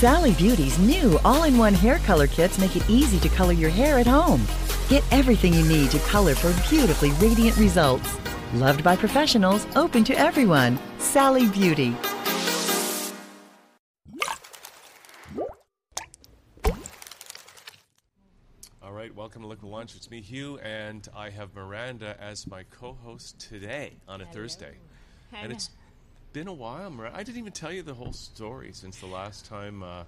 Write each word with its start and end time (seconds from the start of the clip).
Sally 0.00 0.32
Beauty's 0.32 0.78
new 0.78 1.18
all-in-one 1.26 1.74
hair 1.74 1.98
color 1.98 2.26
kits 2.26 2.58
make 2.58 2.74
it 2.74 2.88
easy 2.88 3.20
to 3.20 3.28
color 3.28 3.52
your 3.52 3.68
hair 3.68 3.98
at 3.98 4.06
home. 4.06 4.42
Get 4.88 5.04
everything 5.10 5.52
you 5.52 5.62
need 5.62 5.90
to 5.90 5.98
color 5.98 6.34
for 6.34 6.54
beautifully 6.70 7.10
radiant 7.20 7.54
results. 7.58 8.16
Loved 8.54 8.82
by 8.82 8.96
professionals, 8.96 9.66
open 9.76 10.02
to 10.04 10.14
everyone. 10.14 10.78
Sally 10.96 11.48
Beauty. 11.48 11.94
All 18.82 18.92
right, 18.92 19.14
welcome 19.14 19.42
to 19.42 19.48
Liquid 19.48 19.70
Lunch. 19.70 19.94
It's 19.96 20.10
me, 20.10 20.22
Hugh, 20.22 20.58
and 20.60 21.06
I 21.14 21.28
have 21.28 21.54
Miranda 21.54 22.16
as 22.18 22.46
my 22.46 22.62
co-host 22.70 23.38
today 23.38 23.98
on 24.08 24.22
a 24.22 24.24
Thursday. 24.24 24.78
And 25.34 25.52
it's 25.52 25.68
been 26.32 26.48
a 26.48 26.52
while, 26.52 26.90
Miranda. 26.90 27.18
I 27.18 27.22
didn't 27.22 27.38
even 27.38 27.52
tell 27.52 27.72
you 27.72 27.82
the 27.82 27.94
whole 27.94 28.12
story 28.12 28.70
since 28.72 28.98
the 28.98 29.06
last 29.06 29.46
time 29.46 29.82
uh, 29.82 30.04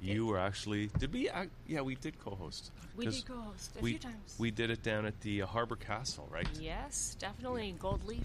you 0.00 0.26
were 0.26 0.38
actually. 0.38 0.90
Did 0.98 1.12
we? 1.12 1.28
Act, 1.28 1.50
yeah, 1.66 1.80
we 1.82 1.94
did 1.96 2.18
co-host. 2.18 2.72
We 2.96 3.04
'Cause 3.04 3.16
did 3.22 3.26
co-host 3.28 3.72
a 3.78 3.82
we, 3.82 3.90
few 3.90 3.98
times. 3.98 4.36
We 4.38 4.50
did 4.50 4.70
it 4.70 4.82
down 4.82 5.06
at 5.06 5.20
the 5.20 5.42
uh, 5.42 5.46
Harbor 5.46 5.76
Castle, 5.76 6.28
right? 6.30 6.48
yes, 6.58 7.16
definitely 7.18 7.74
gold 7.78 8.04
leaf. 8.04 8.22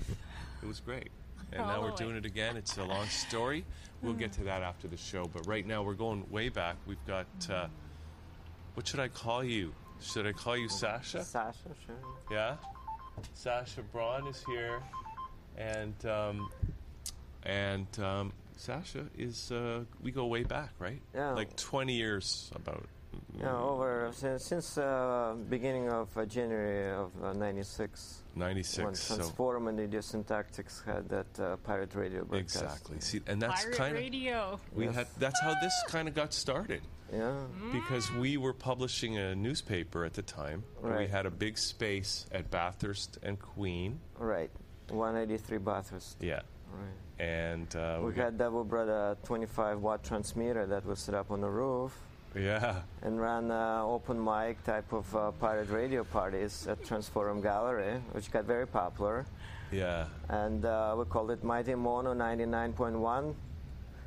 It 0.63 0.67
was 0.67 0.79
great. 0.79 1.09
And 1.51 1.61
All 1.61 1.67
now 1.67 1.81
we're 1.81 1.89
way. 1.91 1.95
doing 1.97 2.15
it 2.15 2.25
again. 2.25 2.57
It's 2.57 2.77
a 2.77 2.83
long 2.83 3.05
story. 3.07 3.65
We'll 4.01 4.13
get 4.13 4.31
to 4.33 4.43
that 4.45 4.63
after 4.63 4.87
the 4.87 4.97
show. 4.97 5.25
But 5.25 5.45
right 5.47 5.65
now 5.65 5.83
we're 5.83 5.93
going 5.93 6.25
way 6.31 6.49
back. 6.49 6.77
We've 6.87 7.05
got. 7.05 7.27
Uh, 7.49 7.67
what 8.73 8.87
should 8.87 8.99
I 8.99 9.07
call 9.07 9.43
you? 9.43 9.73
Should 10.01 10.25
I 10.27 10.33
call 10.33 10.57
you 10.57 10.67
Sasha? 10.69 11.23
Sasha, 11.23 11.69
sure. 11.85 11.95
Yeah. 12.31 12.55
Sasha 13.33 13.81
Braun 13.81 14.27
is 14.27 14.43
here, 14.45 14.81
and 15.57 15.93
um, 16.05 16.49
and 17.45 17.87
um, 17.99 18.31
Sasha 18.57 19.05
is. 19.17 19.51
Uh, 19.51 19.83
we 20.01 20.11
go 20.11 20.25
way 20.25 20.43
back, 20.43 20.71
right? 20.79 21.01
Yeah. 21.13 21.31
Like 21.31 21.55
twenty 21.55 21.93
years 21.93 22.51
about. 22.55 22.85
Yeah, 23.39 23.55
over 23.55 24.09
since, 24.11 24.43
since 24.43 24.77
uh, 24.77 25.35
beginning 25.49 25.89
of 25.89 26.09
uh, 26.17 26.25
January 26.25 26.91
of 26.91 27.11
uh, 27.23 27.31
'96, 27.31 28.23
Ninety 28.35 28.55
when 28.83 28.93
six. 28.93 28.99
So 28.99 29.15
Transform 29.15 29.67
and 29.69 29.79
Idiosyntactics 29.79 30.83
had 30.83 31.07
that 31.09 31.39
uh, 31.39 31.55
pirate 31.57 31.95
radio 31.95 32.25
broadcast. 32.25 32.55
exactly. 32.55 32.97
See, 32.99 33.21
and 33.27 33.41
that's 33.41 33.63
Pirate 33.63 33.77
kind 33.77 33.95
of 33.95 34.01
radio. 34.01 34.59
we 34.73 34.85
Yes. 34.85 34.95
had. 34.95 35.07
That's 35.17 35.39
how 35.41 35.53
this 35.61 35.73
kind 35.87 36.09
of 36.09 36.13
got 36.13 36.33
started. 36.33 36.81
Yeah, 37.13 37.35
because 37.71 38.11
we 38.13 38.35
were 38.35 38.51
publishing 38.53 39.17
a 39.17 39.33
newspaper 39.35 40.03
at 40.03 40.13
the 40.13 40.21
time. 40.23 40.63
and 40.83 40.97
We 40.97 41.07
had 41.07 41.25
a 41.25 41.31
big 41.31 41.57
space 41.57 42.25
at 42.33 42.51
Bathurst 42.51 43.17
and 43.23 43.39
Queen. 43.39 43.99
right. 44.17 44.49
183 44.89 45.57
Bathurst. 45.59 46.17
Yeah. 46.21 46.41
Right. 46.75 47.25
And 47.25 47.75
uh, 47.75 48.01
We 48.03 48.13
had 48.15 48.37
that. 48.39 48.51
We 48.51 48.63
brought 48.63 48.89
a 48.89 49.17
25 49.23 49.79
watt 49.79 50.03
transmitter 50.03 50.65
that 50.65 50.85
was 50.85 50.99
set 50.99 51.15
up 51.15 51.31
on 51.31 51.41
the 51.41 51.49
roof 51.49 51.93
yeah. 52.35 52.81
and 53.01 53.19
ran 53.19 53.51
uh, 53.51 53.81
open 53.83 54.21
mic 54.23 54.63
type 54.63 54.91
of 54.91 55.15
uh, 55.15 55.31
pirate 55.31 55.69
radio 55.69 56.03
parties 56.03 56.67
at 56.67 56.81
Transforum 56.83 57.41
Gallery, 57.41 58.01
which 58.11 58.31
got 58.31 58.45
very 58.45 58.67
popular. 58.67 59.25
Yeah. 59.71 60.07
And 60.29 60.65
uh, 60.65 60.95
we 60.97 61.05
called 61.05 61.31
it 61.31 61.43
Mighty 61.43 61.75
Mono 61.75 62.13
99.1 62.13 63.33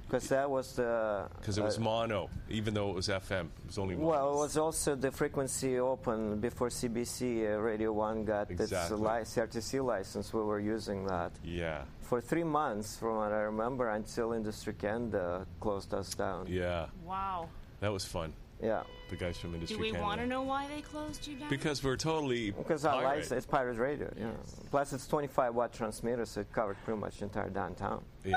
because 0.09 0.29
that 0.29 0.49
was 0.51 0.73
the. 0.73 1.29
Because 1.39 1.59
it 1.59 1.63
was 1.65 1.77
uh, 1.77 1.83
mono, 1.83 2.31
even 2.49 2.73
though 2.73 2.89
it 2.91 2.95
was 2.95 3.09
FM. 3.09 3.45
It 3.47 3.67
was 3.67 3.79
only 3.79 3.95
mono. 3.95 4.09
Well, 4.09 4.35
it 4.35 4.39
was 4.39 4.57
also 4.57 4.95
the 4.95 5.11
frequency 5.13 5.79
open 5.79 6.41
before 6.41 6.69
CBC 6.69 7.55
uh, 7.55 7.59
Radio 7.59 7.93
1 7.93 8.25
got 8.25 8.51
its 8.51 8.61
Exactly. 8.63 8.97
li- 8.97 9.25
CRTC 9.25 9.85
license. 9.85 10.33
We 10.33 10.41
were 10.41 10.61
using 10.61 11.05
that 11.07 11.33
yeah. 11.45 11.83
for 12.01 12.21
three 12.23 12.45
months, 12.45 12.97
from 12.97 13.17
what 13.17 13.33
I 13.33 13.41
remember, 13.41 13.91
until 13.91 14.33
Industry 14.33 14.73
Canada 14.73 15.47
closed 15.61 15.93
us 15.93 16.15
down. 16.15 16.47
Yeah. 16.49 16.87
Wow. 17.05 17.49
That 17.81 17.93
was 17.93 18.05
fun. 18.05 18.33
Yeah, 18.61 18.83
The 19.09 19.15
guys 19.15 19.39
from 19.39 19.55
Industry 19.55 19.77
Do 19.77 19.81
we 19.83 19.91
Canada. 19.93 20.05
want 20.05 20.21
to 20.21 20.27
know 20.27 20.43
why 20.43 20.67
they 20.67 20.81
closed 20.81 21.25
you 21.29 21.37
down? 21.37 21.49
Because 21.49 21.85
we're 21.85 21.97
totally. 21.97 22.51
because 22.51 22.85
our 22.85 23.05
license, 23.05 23.31
it's 23.31 23.47
pirate 23.47 23.79
radio. 23.79 24.13
Yeah. 24.19 24.31
Plus, 24.71 24.93
it's 24.93 25.07
25 25.07 25.55
watt 25.55 25.73
transmitter, 25.73 26.25
so 26.25 26.41
it 26.41 26.53
covered 26.53 26.77
pretty 26.85 26.99
much 26.99 27.23
entire 27.23 27.51
downtown. 27.51 28.03
Yeah. 28.25 28.35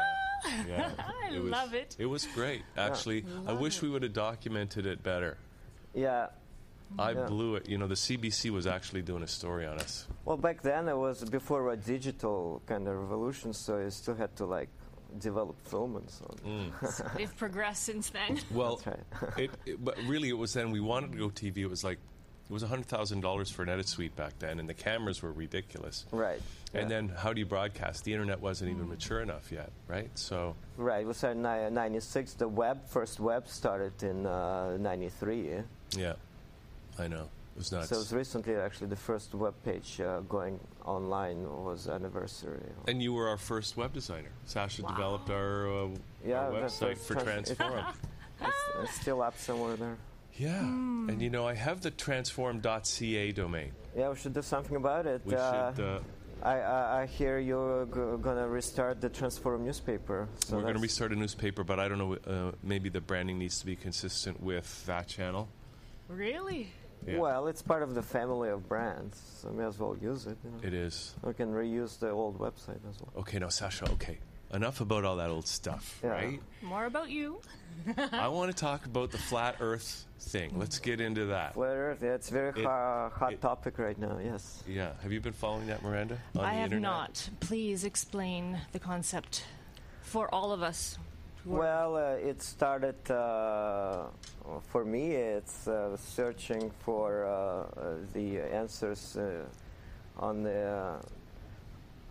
Yeah. 0.67 0.89
I 1.31 1.37
was, 1.39 1.49
love 1.51 1.73
it. 1.73 1.95
It 1.99 2.05
was 2.05 2.25
great. 2.27 2.63
Actually, 2.77 3.25
I 3.47 3.53
wish 3.53 3.77
it. 3.77 3.81
we 3.83 3.89
would 3.89 4.03
have 4.03 4.13
documented 4.13 4.85
it 4.85 5.03
better. 5.03 5.37
Yeah. 5.93 6.27
I 6.99 7.11
Yeah. 7.11 7.25
blew 7.25 7.55
it. 7.55 7.69
You 7.69 7.77
know, 7.77 7.87
the 7.87 7.95
CBC 7.95 8.49
was 8.49 8.67
actually 8.67 9.01
doing 9.01 9.23
a 9.23 9.27
story 9.27 9.65
on 9.65 9.79
us. 9.79 10.07
Well, 10.25 10.37
back 10.37 10.61
then 10.61 10.89
it 10.89 10.97
was 10.97 11.23
before 11.23 11.71
a 11.71 11.77
digital 11.77 12.61
kind 12.65 12.87
of 12.87 12.97
revolution, 12.97 13.53
so 13.53 13.79
you 13.79 13.89
still 13.89 14.15
had 14.15 14.35
to 14.37 14.45
like 14.45 14.69
develop 15.19 15.59
film 15.67 15.95
and 15.95 16.09
so 16.09 16.25
on. 16.45 16.71
Mm. 16.81 17.17
They've 17.17 17.37
progressed 17.37 17.83
since 17.83 18.09
then. 18.09 18.39
Well, 18.51 18.81
That's 18.83 18.87
right. 19.21 19.39
it, 19.39 19.51
it, 19.65 19.83
but 19.83 19.97
really, 20.07 20.29
it 20.29 20.37
was 20.37 20.53
then 20.53 20.71
we 20.71 20.79
wanted 20.81 21.13
to 21.13 21.17
go 21.17 21.29
TV. 21.29 21.57
It 21.59 21.67
was 21.67 21.83
like 21.83 21.99
it 22.51 22.53
was 22.53 22.63
hundred 22.63 22.87
thousand 22.87 23.21
dollars 23.21 23.49
for 23.49 23.63
an 23.63 23.69
edit 23.69 23.87
suite 23.87 24.13
back 24.17 24.37
then, 24.39 24.59
and 24.59 24.67
the 24.67 24.73
cameras 24.73 25.21
were 25.21 25.31
ridiculous. 25.31 26.05
Right. 26.11 26.41
And 26.73 26.83
yeah. 26.83 26.87
then, 26.89 27.07
how 27.17 27.31
do 27.31 27.39
you 27.39 27.45
broadcast? 27.45 28.03
The 28.03 28.11
internet 28.11 28.41
wasn't 28.41 28.71
even 28.71 28.89
mature 28.89 29.21
enough 29.21 29.53
yet, 29.53 29.71
right? 29.87 30.09
So, 30.15 30.57
Right, 30.75 31.03
it 31.03 31.07
was 31.07 31.23
in 31.23 31.41
ni- 31.41 31.69
96. 31.69 32.33
The 32.33 32.49
web, 32.49 32.85
first 32.89 33.21
web 33.21 33.47
started 33.47 34.03
in 34.03 34.25
uh, 34.25 34.75
93. 34.77 35.47
yeah? 35.49 35.61
yeah, 35.97 36.13
I 36.99 37.07
know 37.07 37.29
it 37.55 37.57
was 37.57 37.71
nuts. 37.71 37.87
So 37.87 37.95
it 37.95 37.99
was 37.99 38.11
recently 38.11 38.55
actually 38.55 38.87
the 38.87 38.97
first 38.97 39.33
web 39.33 39.53
page 39.63 40.01
uh, 40.01 40.19
going 40.27 40.59
online 40.83 41.43
was 41.43 41.87
anniversary. 41.87 42.59
and 42.89 43.01
you 43.01 43.13
were 43.13 43.29
our 43.29 43.37
first 43.37 43.77
web 43.77 43.93
designer. 43.93 44.31
Sasha 44.45 44.81
developed 44.81 45.29
our, 45.29 45.85
uh, 45.85 45.87
Yeah, 46.25 46.47
our 46.47 46.51
website 46.51 46.97
for 46.97 47.15
trans- 47.15 47.55
Transform. 47.55 47.85
It's, 48.43 48.57
it's 48.83 48.99
still 48.99 49.21
up 49.21 49.37
somewhere 49.37 49.75
there. 49.77 49.97
Yeah, 50.37 50.59
and 50.59 51.21
you 51.21 51.29
know, 51.29 51.47
I 51.47 51.53
have 51.53 51.81
the 51.81 51.91
transform.ca 51.91 53.31
domain. 53.31 53.71
Yeah, 53.95 54.09
we 54.09 54.15
should 54.15 54.33
do 54.33 54.41
something 54.41 54.75
about 54.75 55.05
it. 55.05 55.21
We 55.25 55.35
uh, 55.35 55.73
should. 55.73 55.83
Uh, 55.83 55.99
I, 56.43 56.59
I, 56.59 57.01
I 57.01 57.05
hear 57.05 57.37
you're 57.39 57.85
g- 57.85 58.21
gonna 58.23 58.47
restart 58.47 58.99
the 58.99 59.09
Transform 59.09 59.63
newspaper. 59.63 60.27
So 60.45 60.55
we're 60.55 60.63
going 60.63 60.73
to 60.73 60.79
restart 60.79 61.11
a 61.11 61.15
newspaper, 61.15 61.63
but 61.63 61.79
I 61.79 61.87
don't 61.87 61.99
know. 61.99 62.15
Uh, 62.25 62.51
maybe 62.63 62.89
the 62.89 63.01
branding 63.01 63.37
needs 63.37 63.59
to 63.59 63.65
be 63.65 63.75
consistent 63.75 64.41
with 64.41 64.85
that 64.87 65.07
channel. 65.07 65.49
really? 66.07 66.71
Yeah. 67.07 67.17
Well, 67.17 67.47
it's 67.47 67.63
part 67.63 67.81
of 67.81 67.95
the 67.95 68.03
family 68.03 68.49
of 68.49 68.69
brands, 68.69 69.19
so 69.41 69.49
may 69.49 69.65
as 69.65 69.79
well 69.79 69.97
use 69.99 70.27
it. 70.27 70.37
You 70.43 70.51
know? 70.51 70.57
It 70.61 70.73
is. 70.75 71.15
We 71.23 71.33
can 71.33 71.51
reuse 71.51 71.97
the 71.97 72.09
old 72.11 72.37
website 72.37 72.77
as 72.87 72.99
well. 73.01 73.11
Okay, 73.17 73.39
now 73.39 73.49
Sasha. 73.49 73.89
Okay, 73.93 74.19
enough 74.53 74.81
about 74.81 75.05
all 75.05 75.15
that 75.17 75.29
old 75.29 75.47
stuff, 75.47 75.99
Yeah. 76.03 76.09
right? 76.09 76.41
More 76.61 76.85
about 76.85 77.09
you. 77.09 77.41
I 78.11 78.27
want 78.27 78.51
to 78.51 78.57
talk 78.57 78.85
about 78.85 79.11
the 79.11 79.17
flat 79.17 79.55
Earth 79.59 80.05
thing. 80.19 80.57
Let's 80.59 80.77
get 80.79 81.01
into 81.01 81.25
that. 81.27 81.53
Flat 81.53 81.75
Earth, 81.75 81.99
yeah, 82.01 82.13
it's 82.13 82.29
a 82.29 82.33
very 82.33 82.49
It- 82.49 82.65
ho- 82.65 83.11
hot 83.13 83.33
it- 83.33 83.41
topic 83.41 83.79
right 83.79 83.97
now. 83.97 84.19
Yes. 84.23 84.63
Yeah, 84.67 84.91
have 85.01 85.11
you 85.11 85.19
been 85.21 85.33
following 85.33 85.67
that, 85.67 85.81
Miranda? 85.81 86.17
On 86.35 86.45
I 86.45 86.51
the 86.51 86.55
have 86.57 86.65
internet? 86.65 86.81
not. 86.81 87.29
Please 87.39 87.83
explain 87.83 88.59
the 88.71 88.79
concept 88.79 89.45
for 90.01 90.33
all 90.33 90.51
of 90.51 90.61
us. 90.61 90.97
Well, 91.43 91.95
uh, 91.95 92.01
it 92.29 92.43
started 92.43 93.09
uh, 93.09 94.07
for 94.67 94.85
me. 94.85 95.15
It's 95.15 95.67
uh, 95.67 95.97
searching 95.97 96.69
for 96.85 97.25
uh, 97.25 97.31
uh, 97.31 97.95
the 98.13 98.41
answers 98.41 99.17
uh, 99.17 99.45
on 100.17 100.43
the 100.43 100.61
uh, 100.67 101.01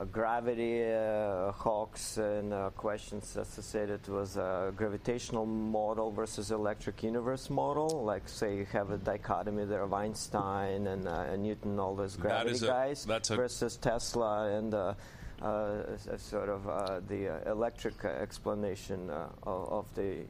gravity 0.07 0.83
uh, 0.83 1.53
hawks 1.53 2.17
and 2.17 2.53
uh, 2.53 2.71
questions 2.71 3.37
associated 3.37 4.07
with 4.09 4.35
gravitational 4.77 5.47
model 5.47 6.11
versus 6.11 6.51
electric 6.51 7.03
universe 7.03 7.51
model. 7.51 8.03
Like, 8.05 8.29
say, 8.29 8.57
you 8.57 8.67
have 8.73 8.91
a 8.91 8.99
dichotomy 8.99 9.65
there 9.65 9.83
of 9.83 9.93
Einstein 9.93 10.87
and, 10.87 11.07
uh, 11.07 11.27
and 11.31 11.43
Newton, 11.43 11.79
all 11.79 11.95
those 11.95 12.17
gravity 12.17 12.51
a- 12.65 12.69
guys, 12.69 13.05
versus 13.37 13.77
Tesla 13.77 14.51
and. 14.57 14.75
Uh, 14.75 14.95
sort 16.19 16.51
of 16.51 16.69
uh, 16.69 17.01
the 17.09 17.29
uh, 17.29 17.51
electric 17.51 18.05
explanation 18.05 19.09
uh, 19.09 19.27
of, 19.45 19.73
of 19.73 19.95
the 19.95 20.27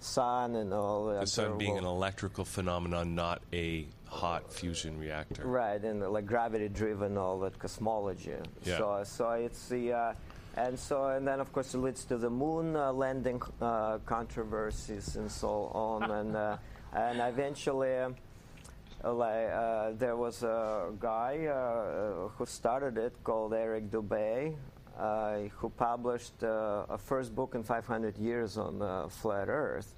sun 0.00 0.56
and 0.56 0.72
all 0.72 1.06
that. 1.06 1.20
The 1.20 1.26
sun 1.26 1.58
being 1.58 1.78
an 1.78 1.84
electrical 1.84 2.44
phenomenon, 2.44 3.14
not 3.14 3.42
a 3.52 3.86
hot 4.06 4.52
fusion 4.52 4.98
reactor. 4.98 5.46
Right, 5.46 5.82
and 5.82 6.00
like 6.10 6.26
gravity-driven, 6.26 7.16
all 7.16 7.38
that 7.40 7.58
cosmology. 7.58 8.32
Yeah. 8.64 8.78
So, 8.78 9.02
so 9.04 9.30
it's 9.32 9.68
the, 9.68 9.92
uh, 9.92 10.14
and 10.56 10.78
so, 10.78 11.06
and 11.08 11.26
then 11.26 11.38
of 11.40 11.52
course 11.52 11.74
it 11.74 11.78
leads 11.78 12.04
to 12.06 12.16
the 12.18 12.30
moon 12.30 12.74
uh, 12.74 12.92
landing 12.92 13.40
uh, 13.60 13.98
controversies 14.06 15.16
and 15.16 15.30
so 15.30 15.70
on, 15.74 16.10
and 16.18 16.36
uh, 16.36 16.56
and 16.92 17.20
eventually. 17.20 17.96
uh, 17.98 18.10
like, 19.02 19.48
uh, 19.50 19.92
there 19.96 20.14
was 20.14 20.42
a 20.42 20.90
guy 21.00 21.38
who 22.36 22.44
started 22.44 22.98
it 22.98 23.14
called 23.24 23.54
Eric 23.54 23.90
Dubay, 23.90 24.54
who 25.56 25.70
published 25.70 26.42
uh, 26.42 26.84
a 26.88 26.98
first 26.98 27.34
book 27.34 27.54
in 27.54 27.62
500 27.62 28.18
years 28.18 28.58
on 28.58 28.82
uh, 28.82 29.08
flat 29.08 29.48
Earth. 29.48 29.94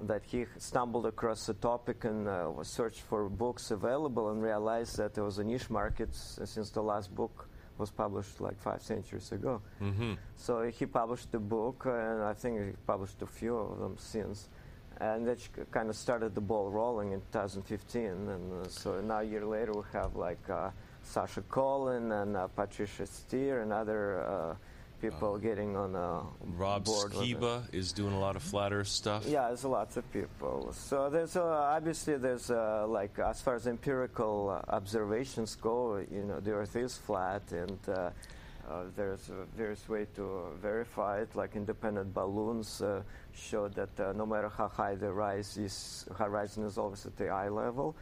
That 0.00 0.22
he 0.24 0.46
stumbled 0.58 1.06
across 1.06 1.48
a 1.48 1.54
topic 1.54 2.04
and 2.04 2.28
uh, 2.28 2.50
was 2.56 2.68
searched 2.68 3.00
for 3.00 3.28
books 3.28 3.72
available 3.72 4.30
and 4.30 4.40
realized 4.42 4.96
that 4.96 5.14
there 5.14 5.24
was 5.24 5.38
a 5.38 5.44
niche 5.44 5.70
market 5.70 6.14
since 6.14 6.70
the 6.70 6.82
last 6.82 7.12
book 7.14 7.48
was 7.78 7.90
published 7.90 8.40
like 8.40 8.58
five 8.60 8.82
centuries 8.82 9.32
ago. 9.32 9.60
Mm-hmm. 9.80 10.14
So 10.36 10.62
he 10.68 10.86
published 10.86 11.32
the 11.32 11.38
book, 11.38 11.86
and 11.86 12.22
I 12.22 12.34
think 12.34 12.60
he 12.60 12.72
published 12.86 13.22
a 13.22 13.26
few 13.26 13.56
of 13.56 13.78
them 13.78 13.96
since. 13.98 14.48
and 15.00 15.26
that 15.26 15.38
kind 15.70 15.88
of 15.88 15.96
started 15.96 16.34
the 16.34 16.40
ball 16.40 16.70
rolling 16.70 17.12
in 17.12 17.20
2015. 17.32 18.04
And 18.04 18.52
uh, 18.52 18.68
so 18.68 19.00
now 19.00 19.20
a 19.20 19.24
year 19.24 19.46
later, 19.46 19.72
we 19.72 19.82
have 19.92 20.16
like 20.16 20.42
uh, 20.50 20.70
Sasha 21.08 21.42
Collin 21.42 22.12
and 22.12 22.36
uh, 22.36 22.46
Patricia 22.48 23.06
Steere 23.06 23.62
and 23.62 23.72
other 23.72 24.20
uh, 24.20 24.54
people 25.00 25.38
getting 25.38 25.76
on 25.76 25.94
a 25.94 26.22
Rob 26.56 26.84
board. 26.84 27.12
Skiba 27.12 27.62
is 27.72 27.92
doing 27.92 28.12
a 28.12 28.18
lot 28.18 28.36
of 28.36 28.42
flat 28.42 28.72
Earth 28.72 28.88
stuff. 28.88 29.24
Yeah, 29.26 29.48
there's 29.48 29.64
lots 29.64 29.96
of 29.96 30.10
people. 30.12 30.72
So 30.72 31.08
there's 31.08 31.36
uh, 31.36 31.44
obviously 31.44 32.16
there's 32.16 32.50
uh, 32.50 32.86
like 32.86 33.18
as 33.18 33.40
far 33.40 33.54
as 33.54 33.66
empirical 33.66 34.50
uh, 34.50 34.74
observations 34.74 35.54
go, 35.56 36.04
you 36.10 36.24
know, 36.24 36.40
the 36.40 36.52
Earth 36.52 36.76
is 36.76 36.96
flat, 36.96 37.42
and 37.52 37.78
uh, 37.88 38.10
uh, 38.68 38.82
there's 38.96 39.30
uh, 39.30 39.44
various 39.56 39.88
way 39.88 40.06
to 40.16 40.48
verify 40.60 41.20
it. 41.20 41.34
Like 41.34 41.56
independent 41.56 42.12
balloons 42.12 42.82
uh, 42.82 43.02
show 43.32 43.68
that 43.68 43.98
uh, 43.98 44.12
no 44.12 44.26
matter 44.26 44.48
how 44.48 44.68
high 44.68 44.94
the 44.94 45.12
rise 45.12 45.56
is, 45.56 46.06
horizon 46.16 46.64
is 46.64 46.76
always 46.76 47.06
at 47.06 47.16
the 47.16 47.28
eye 47.28 47.48
level, 47.48 47.96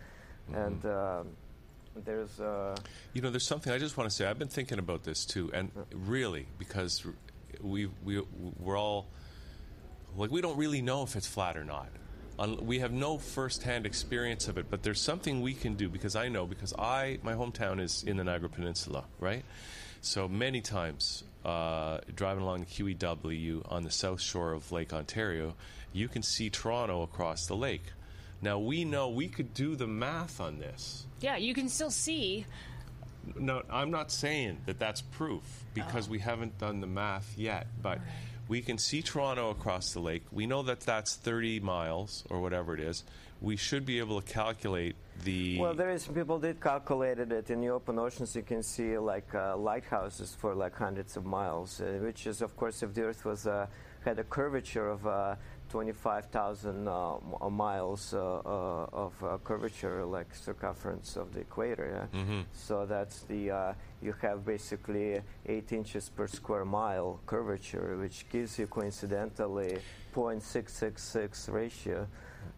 and 0.52 0.84
um 0.86 1.28
there's. 2.04 2.40
Uh, 2.40 2.76
You 3.14 3.22
know, 3.22 3.30
there's 3.30 3.46
something 3.46 3.72
I 3.72 3.78
just 3.78 3.96
want 3.96 4.10
to 4.10 4.14
say. 4.14 4.26
I've 4.26 4.38
been 4.38 4.48
thinking 4.48 4.78
about 4.78 5.04
this 5.04 5.24
too, 5.24 5.50
and 5.52 5.70
really 5.92 6.46
because 6.58 7.04
we 7.60 7.86
we 8.04 8.22
we're 8.60 8.78
all 8.78 9.06
like 10.16 10.30
we 10.30 10.40
don't 10.40 10.56
really 10.56 10.82
know 10.82 11.02
if 11.02 11.16
it's 11.16 11.26
flat 11.26 11.56
or 11.56 11.64
not. 11.64 11.88
We 12.60 12.80
have 12.80 12.92
no 12.92 13.16
first-hand 13.16 13.86
experience 13.86 14.46
of 14.46 14.58
it, 14.58 14.66
but 14.68 14.82
there's 14.82 15.00
something 15.00 15.40
we 15.40 15.54
can 15.54 15.74
do 15.74 15.88
because 15.88 16.16
I 16.16 16.28
know 16.28 16.44
because 16.46 16.74
I 16.78 17.18
my 17.22 17.32
hometown 17.32 17.80
is 17.80 18.02
in 18.02 18.18
the 18.18 18.24
Niagara 18.24 18.50
Peninsula, 18.50 19.04
right? 19.20 19.42
So 20.02 20.28
many 20.28 20.60
times 20.60 21.24
uh, 21.46 22.00
driving 22.14 22.42
along 22.42 22.60
the 22.60 22.66
QEW 22.66 23.62
on 23.72 23.84
the 23.84 23.90
south 23.90 24.20
shore 24.20 24.52
of 24.52 24.70
Lake 24.70 24.92
Ontario, 24.92 25.54
you 25.94 26.08
can 26.08 26.22
see 26.22 26.50
Toronto 26.50 27.02
across 27.02 27.46
the 27.46 27.56
lake. 27.56 27.82
Now 28.46 28.60
we 28.60 28.84
know 28.84 29.08
we 29.08 29.26
could 29.26 29.54
do 29.54 29.74
the 29.74 29.88
math 29.88 30.40
on 30.40 30.60
this. 30.60 31.04
Yeah, 31.20 31.36
you 31.36 31.52
can 31.52 31.68
still 31.68 31.90
see. 31.90 32.46
No, 33.34 33.62
I'm 33.68 33.90
not 33.90 34.12
saying 34.12 34.58
that 34.66 34.78
that's 34.78 35.02
proof 35.02 35.42
because 35.74 36.08
we 36.08 36.20
haven't 36.20 36.56
done 36.56 36.80
the 36.80 36.86
math 36.86 37.34
yet, 37.36 37.66
but 37.82 37.98
we 38.46 38.62
can 38.62 38.78
see 38.78 39.02
Toronto 39.02 39.50
across 39.50 39.94
the 39.94 39.98
lake. 39.98 40.22
We 40.30 40.46
know 40.46 40.62
that 40.62 40.78
that's 40.78 41.16
30 41.16 41.58
miles 41.58 42.22
or 42.30 42.40
whatever 42.40 42.72
it 42.72 42.78
is. 42.78 43.02
We 43.40 43.56
should 43.56 43.84
be 43.84 43.98
able 43.98 44.20
to 44.20 44.32
calculate 44.32 44.94
the. 45.24 45.58
Well, 45.58 45.74
there 45.74 45.90
is 45.90 46.06
people 46.06 46.38
did 46.38 46.60
calculated 46.60 47.32
it 47.32 47.50
in 47.50 47.60
the 47.60 47.70
open 47.70 47.98
oceans. 47.98 48.36
You 48.36 48.42
can 48.42 48.62
see 48.62 48.96
like 48.96 49.34
uh, 49.34 49.56
lighthouses 49.56 50.36
for 50.38 50.54
like 50.54 50.76
hundreds 50.76 51.16
of 51.16 51.26
miles, 51.26 51.80
uh, 51.80 51.98
which 52.00 52.28
is 52.28 52.42
of 52.42 52.56
course 52.56 52.84
if 52.84 52.94
the 52.94 53.02
Earth 53.02 53.24
was 53.24 53.48
uh, 53.48 53.66
had 54.04 54.20
a 54.20 54.24
curvature 54.24 54.88
of 54.88 55.04
uh, 55.04 55.34
25,000 55.70 56.88
uh, 56.88 57.16
miles 57.50 58.14
uh, 58.14 58.18
uh, 58.44 58.86
of 58.92 59.12
uh, 59.22 59.38
curvature, 59.44 60.04
like 60.04 60.34
circumference 60.34 61.16
of 61.16 61.32
the 61.34 61.40
equator. 61.40 62.08
Yeah? 62.12 62.42
So 62.52 62.86
that's 62.86 63.22
the 63.22 63.50
uh, 63.50 63.72
you 64.02 64.14
have 64.22 64.44
basically 64.44 65.20
eight 65.46 65.72
inches 65.72 66.08
per 66.08 66.26
square 66.26 66.64
mile 66.64 67.20
curvature, 67.26 67.96
which 67.98 68.26
gives 68.30 68.58
you 68.58 68.66
coincidentally 68.66 69.78
0.666 70.14 71.52
ratio. 71.52 72.06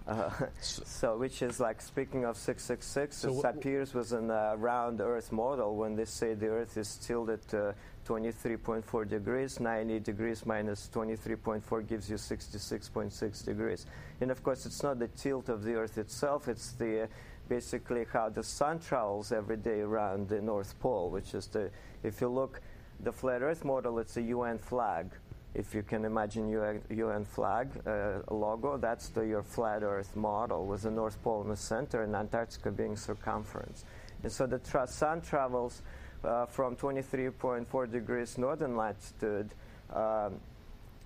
Uh, 0.07 0.31
so, 0.61 1.17
which 1.19 1.43
is 1.43 1.61
like 1.61 1.81
speaking 1.81 2.25
of 2.25 2.37
666, 2.37 3.17
So 3.17 3.29
so 3.29 3.35
wh- 3.35 3.43
Sapir's 3.43 3.95
was 3.95 4.13
a 4.13 4.19
uh, 4.19 4.57
round 4.57 5.01
Earth 5.01 5.33
model 5.33 5.77
when 5.77 5.97
they 5.97 6.05
say 6.05 6.35
the 6.35 6.49
Earth 6.49 6.77
is 6.77 6.97
tilted 6.97 7.41
uh, 7.55 7.73
23.4 8.09 9.07
degrees, 9.07 9.61
90 9.61 10.01
degrees 10.01 10.47
minus 10.47 10.89
23.4 10.95 11.87
gives 11.87 12.09
you 12.09 12.17
66.6 12.17 13.45
degrees. 13.45 13.85
And 14.23 14.31
of 14.31 14.43
course, 14.43 14.65
it's 14.65 14.83
not 14.83 14.99
the 14.99 15.09
tilt 15.09 15.51
of 15.51 15.63
the 15.63 15.75
Earth 15.75 15.99
itself; 15.99 16.49
it's 16.49 16.73
the 16.73 17.03
uh, 17.03 17.07
basically 17.51 18.07
how 18.11 18.31
the 18.31 18.43
sun 18.43 18.79
travels 18.79 19.31
every 19.31 19.59
day 19.59 19.81
around 19.81 20.29
the 20.29 20.41
North 20.41 20.79
Pole, 20.81 21.11
which 21.11 21.35
is 21.35 21.49
the 21.49 21.71
if 22.03 22.23
you 22.23 22.29
look 22.29 22.63
the 23.01 23.13
flat 23.13 23.43
Earth 23.43 23.65
model, 23.65 23.99
it's 23.99 24.17
a 24.17 24.23
UN 24.23 24.59
flag. 24.59 25.11
If 25.55 25.75
you 25.75 25.83
can 25.83 26.05
imagine 26.05 26.49
UN, 26.49 26.83
UN 26.91 27.25
flag 27.27 27.69
uh, 27.87 28.21
logo, 28.31 28.79
that's 28.79 29.09
the 29.11 29.23
your 29.23 29.43
flat 29.43 29.83
Earth 29.83 30.17
model 30.17 30.67
with 30.67 30.83
the 30.83 30.91
North 30.91 31.23
Pole 31.23 31.43
in 31.43 31.49
the 31.49 31.57
center 31.57 32.03
and 32.03 32.17
Antarctica 32.17 32.71
being 32.71 32.97
circumference. 32.97 33.85
And 34.23 34.33
so 34.33 34.47
the 34.47 34.59
tra- 34.59 34.87
sun 34.87 35.21
travels 35.21 35.83
from 36.21 36.77
23.4 36.77 37.91
degrees 37.91 38.39
northern 38.39 38.77
latitude 38.77 39.55
um, 39.93 40.41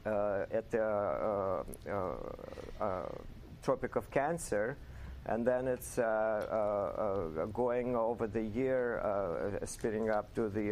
uh, 0.04 0.44
at 0.50 0.70
the 0.70 0.82
uh, 0.82 1.62
uh, 1.88 2.84
uh, 2.84 3.02
Tropic 3.62 3.94
of 3.96 4.10
Cancer, 4.10 4.76
and 5.26 5.46
then 5.46 5.68
it's 5.68 5.98
uh, 5.98 6.02
uh, 6.02 7.42
uh, 7.42 7.46
going 7.46 7.94
over 7.94 8.26
the 8.26 8.42
year, 8.42 8.98
uh, 9.00 9.64
speeding 9.64 10.10
up 10.10 10.34
to 10.34 10.48
the, 10.48 10.70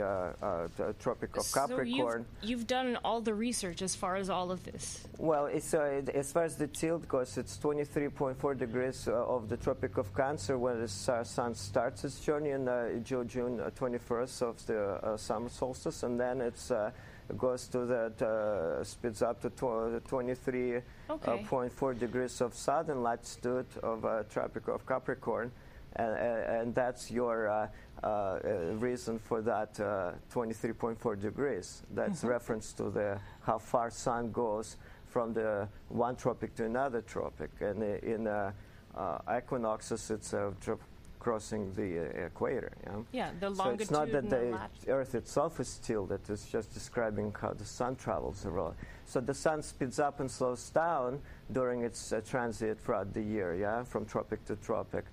the 0.76 0.92
Tropic 0.98 1.36
of 1.36 1.44
So 1.44 1.60
Capricorn. 1.68 2.26
you've, 2.42 2.50
you've 2.50 2.66
done 2.66 2.98
all 3.04 3.20
the 3.20 3.32
research 3.34 3.80
as 3.80 3.94
far 3.94 4.16
as 4.16 4.28
all 4.28 4.50
of 4.50 4.64
this. 4.64 5.06
Well, 5.18 5.46
it's, 5.46 5.72
uh, 5.72 5.82
it- 5.84 6.08
as 6.10 6.32
far 6.32 6.42
as 6.44 6.56
the 6.56 6.66
tilt 6.66 7.06
goes, 7.06 7.38
it's 7.38 7.56
23.4 7.58 8.58
degrees 8.58 9.06
uh, 9.06 9.12
of 9.12 9.48
the 9.48 9.56
Tropic 9.56 9.96
of 9.98 10.12
Cancer 10.14 10.58
when 10.58 10.80
the 10.80 10.88
su- 10.88 11.22
sun 11.24 11.54
starts 11.54 12.04
its 12.04 12.18
journey 12.20 12.50
in 12.50 12.66
uh, 12.68 12.88
June 13.04 13.60
uh, 13.60 13.70
21st 13.70 14.42
of 14.42 14.66
the 14.66 14.80
uh, 14.80 15.16
summer 15.16 15.48
solstice, 15.48 16.02
and 16.02 16.18
then 16.18 16.40
it's 16.40 16.70
uh, 16.72 16.90
goes 17.36 17.68
to 17.68 17.86
that 17.86 18.22
uh, 18.22 18.82
speeds 18.84 19.22
up 19.22 19.40
to 19.42 19.50
23.4 19.50 20.82
Okay. 21.10 21.98
degrees 21.98 22.40
of 22.40 22.54
southern 22.54 23.02
latitude 23.02 23.66
of 23.82 24.04
uh, 24.04 24.22
Tropic 24.30 24.68
of 24.68 24.86
Capricorn. 24.86 25.50
And, 25.96 26.14
and 26.14 26.74
that's 26.74 27.10
your 27.10 27.48
uh, 27.48 27.66
uh, 28.02 28.06
uh, 28.06 28.38
reason 28.78 29.18
for 29.18 29.42
that 29.42 29.78
uh, 29.80 30.12
23.4 30.32 31.20
degrees. 31.20 31.82
That's 31.92 32.22
reference 32.22 32.72
to 32.74 32.90
the 32.90 33.18
how 33.42 33.58
far 33.58 33.90
sun 33.90 34.30
goes 34.30 34.76
from 35.06 35.32
the 35.32 35.66
one 35.88 36.14
tropic 36.14 36.54
to 36.56 36.64
another 36.64 37.00
tropic. 37.02 37.50
And 37.60 37.82
in 37.82 38.28
uh, 38.28 38.52
uh, 38.96 39.18
equinoxes, 39.36 40.10
it's 40.12 40.32
uh, 40.32 40.52
tro- 40.60 40.78
crossing 41.20 41.72
the 41.74 42.00
uh, 42.00 42.26
equator. 42.26 42.72
Yeah? 42.84 42.96
Yeah, 43.12 43.30
the 43.38 43.54
So 43.54 43.70
it's 43.70 43.90
not 43.90 44.10
that 44.10 44.28
the 44.28 44.58
the. 44.86 44.92
Earth 44.92 45.14
itself 45.14 45.60
is 45.60 45.78
tilted, 45.78 46.20
it's 46.28 46.50
just 46.50 46.74
describing 46.74 47.32
how 47.40 47.52
the 47.52 47.64
sun 47.64 47.94
travels 47.94 48.44
around. 48.46 48.74
So 49.04 49.20
the 49.20 49.34
sun 49.34 49.62
speeds 49.62 50.00
up 50.00 50.18
and 50.20 50.30
slows 50.30 50.70
down 50.70 51.20
during 51.52 51.82
its 51.82 52.12
uh, 52.12 52.20
transit 52.26 52.80
throughout 52.80 53.12
the 53.12 53.22
year, 53.22 53.54
yeah, 53.54 53.84
from 53.84 54.06
tropic 54.06 54.44
to 54.46 54.56
tropic. 54.56 55.04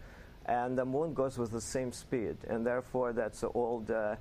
And 0.45 0.77
the 0.77 0.85
moon 0.85 1.13
goes 1.13 1.37
with 1.37 1.51
the 1.51 1.61
same 1.61 1.91
speed, 1.91 2.37
and 2.49 2.65
therefore 2.65 3.11
that's 3.11 3.41
the 3.41 3.49
old 3.49 3.91
uh, 3.91 4.15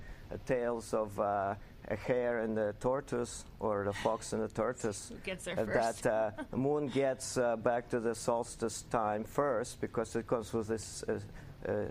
tales 0.44 0.92
of 0.92 1.18
uh, 1.20 1.54
a 1.88 1.96
hare 1.96 2.40
and 2.40 2.56
the 2.56 2.74
tortoise, 2.80 3.44
or 3.60 3.84
the 3.84 3.92
fox 3.92 4.32
and 4.32 4.42
the 4.42 4.48
tortoise. 4.48 5.10
Who 5.10 5.18
gets 5.18 5.44
there 5.44 5.58
uh, 5.58 5.66
first? 5.66 6.02
That 6.02 6.34
uh, 6.52 6.56
moon 6.56 6.88
gets 6.88 7.38
uh, 7.38 7.54
back 7.54 7.88
to 7.90 8.00
the 8.00 8.14
solstice 8.14 8.82
time 8.90 9.22
first 9.22 9.80
because 9.80 10.16
it 10.16 10.26
goes 10.26 10.52
with 10.52 10.66
this 10.66 11.04
uh, 11.08 11.20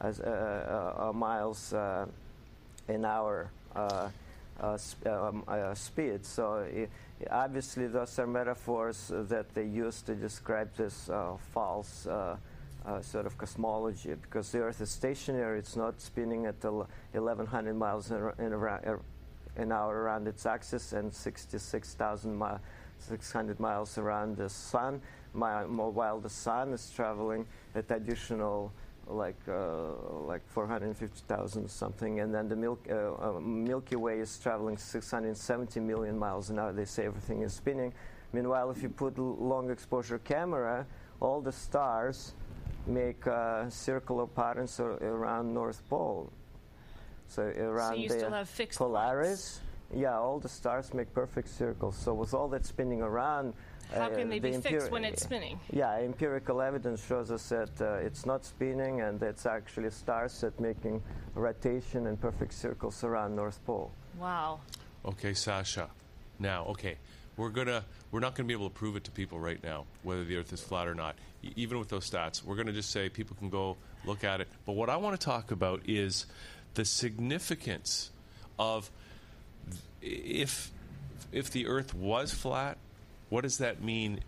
uh, 0.06 1.08
uh, 1.08 1.12
miles 1.12 1.72
uh, 1.72 2.06
an 2.88 3.04
hour 3.04 3.50
uh, 4.60 4.76
sp- 4.78 5.06
um, 5.06 5.44
uh, 5.48 5.74
speed. 5.74 6.24
So 6.24 6.66
i 6.72 6.88
obviously, 7.30 7.86
those 7.86 8.18
are 8.18 8.26
metaphors 8.26 9.10
that 9.12 9.54
they 9.54 9.64
use 9.64 10.02
to 10.02 10.14
describe 10.14 10.74
this 10.76 11.08
uh, 11.08 11.36
false. 11.52 12.06
Uh, 12.06 12.36
uh, 12.86 13.00
sort 13.00 13.24
of 13.24 13.38
cosmology 13.38 14.14
because 14.14 14.52
the 14.52 14.58
Earth 14.58 14.82
is 14.82 14.90
stationary; 14.90 15.58
it's 15.58 15.74
not 15.74 15.98
spinning 16.02 16.44
at 16.44 16.62
1,100 16.62 17.74
miles 17.74 18.10
in, 18.10 18.16
in 18.38 18.52
around, 18.52 19.00
an 19.56 19.72
hour 19.72 20.02
around 20.02 20.28
its 20.28 20.46
axis 20.46 20.92
and 20.92 21.12
66,000 21.12 22.38
mi- 22.38 22.46
600 22.98 23.60
miles 23.60 23.98
around 23.98 24.36
the 24.36 24.48
Sun. 24.48 25.00
Mo- 25.32 25.90
while 25.94 26.20
the 26.20 26.28
Sun 26.28 26.72
is 26.72 26.90
traveling 26.94 27.46
at 27.74 27.90
additional 27.90 28.72
like 29.06 29.38
uh, 29.48 29.92
like 30.26 30.46
450,000 30.48 31.68
something, 31.68 32.20
and 32.20 32.34
then 32.34 32.48
the 32.48 32.56
Milk, 32.56 32.86
uh, 32.90 33.14
uh, 33.14 33.40
Milky 33.40 33.96
Way 33.96 34.20
is 34.20 34.38
traveling 34.38 34.76
670 34.76 35.80
million 35.80 36.18
miles 36.18 36.50
an 36.50 36.58
hour. 36.58 36.72
They 36.72 36.84
say 36.84 37.06
everything 37.06 37.42
is 37.42 37.52
spinning. 37.52 37.92
Meanwhile, 38.32 38.70
if 38.70 38.82
you 38.82 38.88
put 38.88 39.18
long 39.18 39.70
exposure 39.70 40.18
camera, 40.18 40.86
all 41.20 41.40
the 41.40 41.52
stars 41.52 42.34
make 42.86 43.26
uh, 43.26 43.68
circular 43.70 44.26
patterns 44.26 44.78
ar- 44.80 45.02
around 45.02 45.52
North 45.52 45.82
Pole. 45.88 46.30
So 47.28 47.42
around 47.42 47.98
you 47.98 48.08
the 48.08 48.18
still 48.18 48.30
have 48.32 48.48
fixed 48.48 48.78
Polaris, 48.78 49.60
yeah, 49.94 50.18
all 50.18 50.38
the 50.38 50.48
stars 50.48 50.92
make 50.92 51.12
perfect 51.14 51.48
circles. 51.48 51.96
So 51.96 52.12
with 52.12 52.34
all 52.34 52.48
that 52.48 52.66
spinning 52.66 53.02
around, 53.02 53.54
How 53.94 54.06
uh, 54.06 54.14
can 54.14 54.28
they 54.28 54.38
the 54.38 54.50
be 54.50 54.58
fixed 54.58 54.90
when 54.90 55.04
it's 55.04 55.22
spinning? 55.22 55.58
yeah, 55.72 55.96
empirical 55.96 56.60
evidence 56.60 57.04
shows 57.06 57.30
us 57.30 57.48
that 57.48 57.80
uh, 57.80 57.94
it's 57.94 58.26
not 58.26 58.44
spinning 58.44 59.00
and 59.00 59.22
it's 59.22 59.46
actually 59.46 59.90
stars 59.90 60.40
that 60.40 60.58
making 60.60 61.02
rotation 61.34 62.06
and 62.06 62.20
perfect 62.20 62.52
circles 62.54 63.04
around 63.04 63.34
North 63.34 63.64
Pole. 63.64 63.90
Wow. 64.18 64.60
Okay, 65.04 65.34
Sasha. 65.34 65.88
Now, 66.38 66.64
okay, 66.66 66.96
we're 67.36 67.50
gonna 67.50 67.84
we're 68.10 68.20
not 68.20 68.34
gonna 68.34 68.46
be 68.46 68.54
able 68.54 68.68
to 68.68 68.74
prove 68.74 68.96
it 68.96 69.04
to 69.04 69.10
people 69.10 69.38
right 69.38 69.62
now 69.62 69.84
whether 70.02 70.24
the 70.24 70.36
Earth 70.36 70.52
is 70.52 70.60
flat 70.60 70.88
or 70.88 70.94
not. 70.94 71.16
E- 71.42 71.52
even 71.56 71.78
with 71.78 71.88
those 71.88 72.08
stats, 72.08 72.42
we're 72.42 72.56
gonna 72.56 72.72
just 72.72 72.90
say 72.90 73.08
people 73.08 73.36
can 73.36 73.50
go 73.50 73.76
look 74.04 74.24
at 74.24 74.40
it. 74.40 74.48
But 74.66 74.72
what 74.72 74.90
I 74.90 74.96
want 74.96 75.18
to 75.18 75.24
talk 75.24 75.50
about 75.50 75.82
is 75.86 76.26
the 76.74 76.84
significance 76.84 78.10
of 78.58 78.90
if 80.00 80.70
if 81.32 81.50
the 81.50 81.66
Earth 81.66 81.94
was 81.94 82.32
flat, 82.32 82.78
what 83.34 83.42
does 83.42 83.58
that 83.58 83.82
mean 83.82 84.20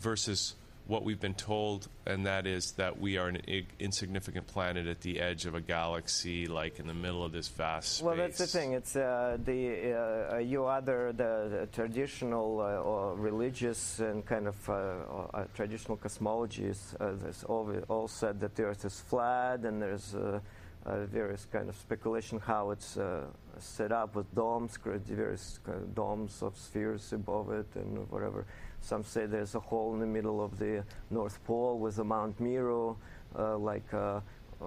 versus 0.00 0.54
what 0.86 1.04
we've 1.04 1.20
been 1.20 1.34
told, 1.34 1.86
and 2.06 2.24
that 2.24 2.46
is 2.46 2.72
that 2.72 2.98
we 2.98 3.18
are 3.18 3.28
an 3.28 3.42
ig- 3.46 3.74
insignificant 3.78 4.46
planet 4.46 4.86
at 4.86 5.02
the 5.02 5.20
edge 5.20 5.44
of 5.44 5.54
a 5.54 5.60
galaxy, 5.60 6.46
like 6.46 6.80
in 6.80 6.86
the 6.86 6.94
middle 6.94 7.22
of 7.22 7.30
this 7.30 7.48
vast 7.48 7.96
space. 7.96 8.02
Well, 8.02 8.16
that's 8.16 8.38
the 8.38 8.46
thing. 8.46 8.72
It's 8.72 8.96
uh, 8.96 9.36
the 9.44 9.92
uh, 9.92 10.36
uh, 10.36 10.38
you 10.38 10.64
other 10.64 11.12
the, 11.12 11.32
the 11.60 11.68
traditional 11.74 12.60
uh, 12.60 12.90
or 12.90 13.14
religious 13.16 14.00
and 14.00 14.24
kind 14.24 14.48
of 14.48 14.56
uh, 14.70 14.72
uh, 14.72 15.44
traditional 15.52 15.98
cosmologies. 15.98 16.78
Uh, 16.98 17.52
all, 17.52 17.70
all 17.90 18.08
said 18.08 18.40
that 18.40 18.56
the 18.56 18.62
Earth 18.62 18.86
is 18.86 18.98
flat, 18.98 19.60
and 19.66 19.82
there's 19.82 20.14
uh, 20.14 20.40
uh, 20.86 21.04
various 21.04 21.46
kind 21.52 21.68
of 21.68 21.76
speculation 21.76 22.38
how 22.38 22.70
it's 22.70 22.96
uh, 22.96 23.26
set 23.62 23.92
up 23.92 24.14
with 24.14 24.32
domes, 24.34 24.78
various 24.82 25.60
of 25.66 25.94
domes 25.94 26.42
of 26.42 26.56
spheres 26.56 27.12
above 27.12 27.50
it, 27.50 27.66
and 27.74 28.10
whatever. 28.10 28.46
Some 28.80 29.04
say 29.04 29.26
there's 29.26 29.54
a 29.54 29.60
hole 29.60 29.94
in 29.94 30.00
the 30.00 30.06
middle 30.06 30.44
of 30.44 30.58
the 30.58 30.84
North 31.10 31.42
Pole 31.44 31.78
with 31.78 31.98
a 31.98 32.04
Mount 32.04 32.38
Meru, 32.40 32.96
uh, 33.38 33.58
like 33.58 33.92
uh, 33.92 34.20
uh, 34.62 34.64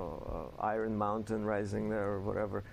Iron 0.60 0.98
Mountain 0.98 1.46
rising 1.46 1.90
there 1.90 2.10
or 2.10 2.22
whatever. 2.22 2.64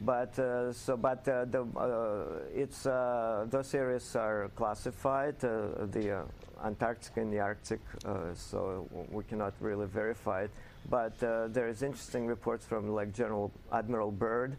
But 0.00 0.38
uh, 0.38 0.72
so, 0.72 0.96
but 0.96 1.28
uh, 1.28 1.44
the 1.44 1.62
uh, 1.76 2.44
it's 2.54 2.86
uh, 2.86 3.46
those 3.50 3.74
areas 3.74 4.16
are 4.16 4.50
classified. 4.56 5.36
Uh, 5.44 5.86
the 5.90 6.20
uh, 6.20 6.64
Antarctica 6.64 7.20
and 7.20 7.32
the 7.32 7.40
Arctic, 7.40 7.80
uh, 8.04 8.32
so 8.34 8.88
we 9.10 9.24
cannot 9.24 9.52
really 9.60 9.86
verify 9.86 10.42
it. 10.44 10.50
But 10.88 11.22
uh, 11.22 11.48
there 11.48 11.68
is 11.68 11.82
interesting 11.82 12.26
reports 12.26 12.64
from 12.64 12.88
like 12.88 13.12
General 13.12 13.52
Admiral 13.70 14.10
Byrd, 14.10 14.56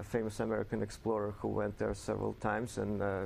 a 0.00 0.02
famous 0.04 0.40
American 0.40 0.82
explorer 0.82 1.34
who 1.38 1.48
went 1.48 1.76
there 1.78 1.92
several 1.94 2.32
times 2.34 2.78
and 2.78 3.02
uh, 3.02 3.20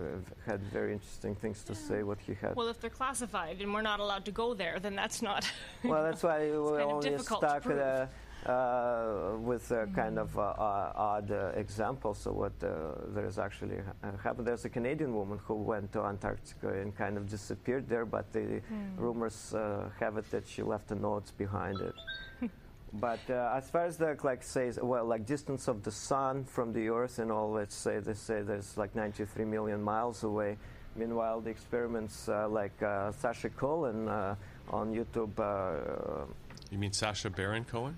had 0.44 0.60
very 0.72 0.92
interesting 0.92 1.34
things 1.36 1.62
to 1.62 1.74
say. 1.74 2.02
What 2.02 2.18
he 2.18 2.34
had. 2.34 2.56
Well, 2.56 2.68
if 2.68 2.80
they're 2.80 2.90
classified 2.90 3.60
and 3.62 3.72
we're 3.72 3.82
not 3.92 4.00
allowed 4.00 4.24
to 4.24 4.32
go 4.32 4.52
there, 4.54 4.78
then 4.80 4.96
that's 4.96 5.22
not. 5.22 5.42
Well, 5.84 6.02
that's 6.02 6.22
why 6.22 6.38
we 6.50 6.68
kind 6.78 6.80
of 6.82 7.04
only 7.04 7.18
stuck 7.18 7.66
uh, 7.66 8.06
uh, 8.50 9.36
with 9.38 9.70
a 9.70 9.86
kind 9.94 10.18
of 10.18 10.36
uh, 10.38 10.54
odd 11.12 11.30
uh, 11.30 11.52
examples 11.64 12.26
of 12.26 12.34
what 12.34 12.52
uh, 12.62 12.68
there 13.14 13.26
is 13.26 13.38
actually 13.38 13.76
ha- 14.02 14.10
happened. 14.22 14.46
There's 14.46 14.64
a 14.64 14.68
Canadian 14.70 15.14
woman 15.14 15.38
who 15.46 15.54
went 15.54 15.92
to 15.92 16.00
Antarctica 16.02 16.68
and 16.80 16.96
kind 16.96 17.16
of 17.16 17.28
disappeared 17.28 17.88
there, 17.88 18.04
but 18.06 18.32
the 18.32 18.44
Hmm. 18.68 18.96
rumors 18.96 19.54
uh, 19.54 19.88
have 20.00 20.16
it 20.18 20.26
that 20.30 20.46
she 20.48 20.62
left 20.62 20.88
the 20.88 20.94
notes 20.96 21.30
behind 21.30 21.80
it. 21.80 21.94
But 23.00 23.18
uh, 23.28 23.52
as 23.56 23.68
far 23.70 23.86
as 23.86 23.96
the 23.96 24.16
like 24.22 24.42
says, 24.42 24.78
well, 24.80 25.04
like 25.04 25.26
distance 25.26 25.66
of 25.66 25.82
the 25.82 25.90
sun 25.90 26.44
from 26.44 26.72
the 26.72 26.88
Earth 26.88 27.18
and 27.18 27.32
all, 27.32 27.50
let's 27.50 27.74
say 27.74 27.98
they 27.98 28.14
say 28.14 28.42
there's 28.42 28.76
like 28.76 28.94
93 28.94 29.44
million 29.44 29.82
miles 29.82 30.22
away. 30.22 30.56
Meanwhile, 30.94 31.40
the 31.40 31.50
experiments 31.50 32.28
uh, 32.28 32.48
like 32.48 32.80
uh, 32.82 33.10
Sasha 33.10 33.48
Colin 33.50 34.08
uh, 34.08 34.36
on 34.70 34.94
YouTube. 34.94 35.36
Uh, 35.38 36.26
You 36.70 36.78
mean 36.78 36.92
Sasha 36.92 37.30
Baron 37.30 37.64
Cohen? 37.64 37.96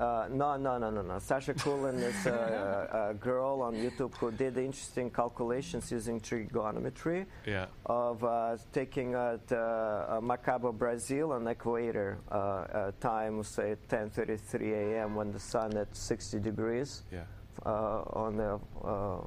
Uh, 0.00 0.26
no, 0.30 0.56
no, 0.56 0.78
no, 0.78 0.88
no, 0.90 1.02
no. 1.02 1.18
Sasha 1.18 1.52
Kulin 1.52 1.96
is 1.96 2.24
a, 2.26 3.10
a, 3.10 3.14
girl 3.14 3.60
on 3.60 3.74
YouTube 3.74 4.14
who 4.16 4.32
did 4.32 4.56
interesting 4.56 5.10
calculations 5.10 5.92
using 5.92 6.18
trigonometry 6.18 7.26
Yeah. 7.46 7.66
of 7.84 8.24
uh, 8.24 8.56
taking 8.72 9.12
at 9.12 9.52
uh, 9.52 9.56
uh, 9.56 10.20
Macapá, 10.22 10.72
Brazil, 10.72 11.32
on 11.32 11.46
equator 11.48 12.16
uh, 12.32 12.34
uh, 12.34 12.92
time, 12.98 13.42
say 13.42 13.76
10:33 13.90 14.72
a.m. 14.72 15.14
when 15.14 15.32
the 15.32 15.38
sun 15.38 15.76
at 15.76 15.94
60 15.94 16.38
degrees 16.40 17.02
Yeah. 17.12 17.24
uh, 17.66 18.02
on 18.24 18.36
the 18.38 18.58
uh, 18.82 19.20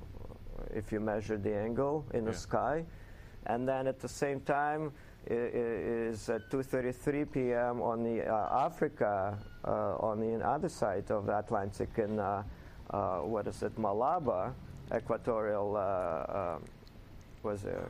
if 0.73 0.91
you 0.91 0.99
measure 0.99 1.37
the 1.37 1.55
angle 1.55 2.03
in 2.15 2.25
the 2.25 2.31
Yeah. 2.31 2.37
sky, 2.47 2.85
and 3.45 3.67
then 3.67 3.85
at 3.85 3.99
the 3.99 4.09
same 4.09 4.39
time 4.41 4.91
is 5.27 6.29
at 6.29 6.49
2:33 6.49 7.31
p.m. 7.31 7.79
on 7.79 8.01
the 8.03 8.25
uh, 8.25 8.65
Africa 8.65 9.37
on 9.63 10.19
the 10.19 10.45
other 10.45 10.69
side 10.69 11.09
of 11.11 11.25
the 11.25 11.37
Atlantic 11.37 11.89
in 11.97 12.19
uh, 12.19 12.43
uh, 12.89 13.19
what 13.19 13.47
is 13.47 13.63
it 13.63 13.75
Malabo 13.77 14.53
equatorial 14.93 15.75
uh, 15.75 15.79
uh, 15.79 16.59
was 17.41 17.65
it 17.65 17.75
uh, 17.75 17.85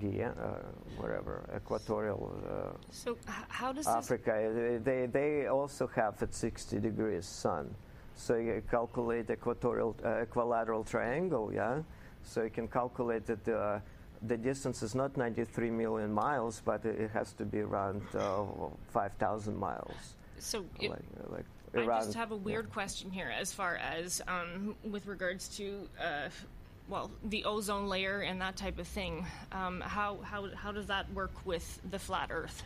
Guyana, 0.00 0.34
uh, 0.40 1.00
whatever 1.00 1.42
equatorial. 1.56 2.38
Uh, 2.46 2.76
so, 2.90 3.16
how 3.26 3.72
does? 3.72 3.86
Africa, 3.86 4.32
uh, 4.32 4.78
they, 4.84 5.06
they 5.06 5.46
also 5.46 5.86
have 5.88 6.22
at 6.22 6.34
60 6.34 6.78
degrees 6.78 7.26
sun. 7.26 7.74
So 8.14 8.36
you 8.36 8.62
calculate 8.70 9.30
equatorial, 9.30 9.96
uh, 10.04 10.22
equilateral 10.22 10.84
triangle, 10.84 11.50
yeah? 11.52 11.82
So 12.22 12.42
you 12.42 12.50
can 12.50 12.68
calculate 12.68 13.26
that 13.26 13.48
uh, 13.48 13.80
the 14.22 14.36
distance 14.36 14.82
is 14.82 14.94
not 14.94 15.16
93 15.16 15.70
million 15.70 16.12
miles, 16.12 16.62
but 16.64 16.84
it 16.84 17.10
has 17.12 17.32
to 17.34 17.44
be 17.44 17.60
around 17.60 18.02
uh, 18.14 18.44
5,000 18.88 19.56
miles. 19.56 20.14
So, 20.38 20.64
it, 20.80 20.90
like, 20.90 21.44
like 21.74 21.88
I 21.88 22.00
just 22.00 22.14
have 22.14 22.32
a 22.32 22.36
yeah. 22.36 22.40
weird 22.40 22.72
question 22.72 23.10
here 23.10 23.32
as 23.36 23.52
far 23.52 23.76
as 23.76 24.22
um, 24.28 24.74
with 24.90 25.06
regards 25.06 25.48
to, 25.56 25.88
uh, 26.00 26.28
well, 26.88 27.10
the 27.24 27.44
ozone 27.44 27.88
layer 27.88 28.20
and 28.20 28.40
that 28.40 28.56
type 28.56 28.78
of 28.78 28.86
thing. 28.86 29.26
Um, 29.52 29.80
how, 29.80 30.18
how, 30.22 30.48
how 30.54 30.72
does 30.72 30.86
that 30.86 31.12
work 31.12 31.32
with 31.44 31.80
the 31.90 31.98
flat 31.98 32.30
Earth? 32.30 32.62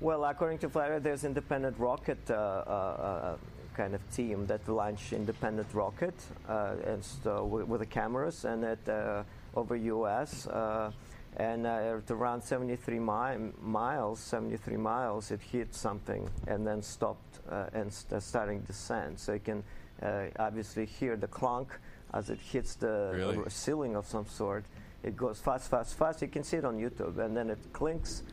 Well, 0.00 0.24
according 0.24 0.58
to 0.58 0.68
Flat 0.68 0.90
Earth, 0.90 1.02
there's 1.02 1.24
independent 1.24 1.76
rocket 1.78 2.18
uh, 2.30 2.34
uh, 2.34 2.36
uh, 2.70 3.36
kind 3.78 3.94
of 3.94 4.00
team 4.10 4.44
that 4.48 4.68
launched 4.68 5.12
independent 5.12 5.68
rocket 5.72 6.14
uh, 6.48 6.74
and 6.84 7.02
so 7.04 7.44
with, 7.44 7.66
with 7.68 7.80
the 7.80 7.86
cameras 7.86 8.44
and 8.44 8.64
at 8.64 8.88
uh, 8.88 9.22
over 9.54 9.76
U.S. 9.76 10.48
Uh, 10.48 10.90
and 11.36 11.64
uh, 11.64 11.98
at 12.04 12.10
around 12.10 12.42
73 12.42 12.98
mi- 12.98 13.52
miles, 13.62 14.18
73 14.18 14.76
miles, 14.76 15.30
it 15.30 15.40
hit 15.40 15.72
something 15.74 16.28
and 16.48 16.66
then 16.66 16.82
stopped 16.82 17.38
uh, 17.48 17.66
and 17.72 17.92
st- 17.92 18.20
starting 18.20 18.60
descent. 18.62 19.20
So 19.20 19.34
you 19.34 19.40
can 19.40 19.62
uh, 20.02 20.24
obviously 20.40 20.84
hear 20.84 21.16
the 21.16 21.28
clunk 21.28 21.68
as 22.12 22.30
it 22.30 22.40
hits 22.40 22.74
the 22.74 23.12
Really? 23.14 23.38
ceiling 23.48 23.94
of 23.94 24.06
some 24.06 24.26
sort. 24.26 24.64
It 25.04 25.16
goes 25.16 25.38
fast, 25.38 25.70
fast, 25.70 25.96
fast. 25.96 26.20
You 26.22 26.28
can 26.28 26.42
see 26.42 26.56
it 26.56 26.64
on 26.64 26.76
YouTube, 26.78 27.18
and 27.18 27.36
then 27.36 27.50
it 27.50 27.58
clinks 27.72 28.24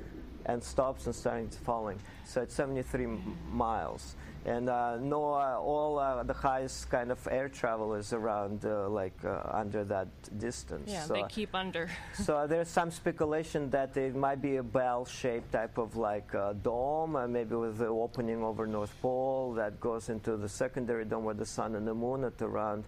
and 0.46 0.64
stops 0.64 1.06
and 1.06 1.16
starting 1.16 1.50
to 1.50 1.58
falling. 1.60 2.00
So 2.26 2.42
it's 2.42 2.54
73 2.56 3.04
m- 3.06 3.38
miles. 3.52 4.16
And 4.46 4.70
uh, 4.70 4.98
no, 4.98 5.34
uh, 5.34 5.58
all 5.58 5.98
uh, 5.98 6.22
the 6.22 6.34
highest 6.34 6.92
kind 6.92 7.12
of 7.12 7.28
air 7.32 7.50
travel 7.50 7.96
is 7.96 8.14
around 8.14 8.64
uh, 8.64 8.88
like 8.90 9.18
uh, 9.26 9.42
under 9.52 9.84
that 9.86 10.08
distance. 10.38 10.92
Yeah, 10.92 11.04
so, 11.04 11.14
they 11.14 11.24
keep 11.24 11.56
under. 11.56 11.90
so 12.14 12.46
there's 12.46 12.68
some 12.68 12.92
speculation 12.92 13.72
that 13.72 13.98
it 13.98 14.16
might 14.16 14.44
be 14.44 14.58
a 14.58 14.64
bell-shaped 14.64 15.52
type 15.52 15.80
of 15.80 15.96
like 15.96 16.36
uh, 16.36 16.54
dome, 16.54 17.16
uh, 17.16 17.28
maybe 17.28 17.56
with 17.56 17.80
the 17.80 17.88
opening 17.88 18.44
over 18.44 18.68
North 18.68 18.94
Pole 19.02 19.54
that 19.54 19.80
goes 19.80 20.10
into 20.10 20.38
the 20.38 20.50
secondary 20.50 21.06
dome 21.06 21.24
where 21.24 21.34
the 21.34 21.46
sun 21.46 21.74
and 21.74 21.88
the 21.88 21.96
moon 21.96 22.24
at 22.24 22.40
around 22.40 22.84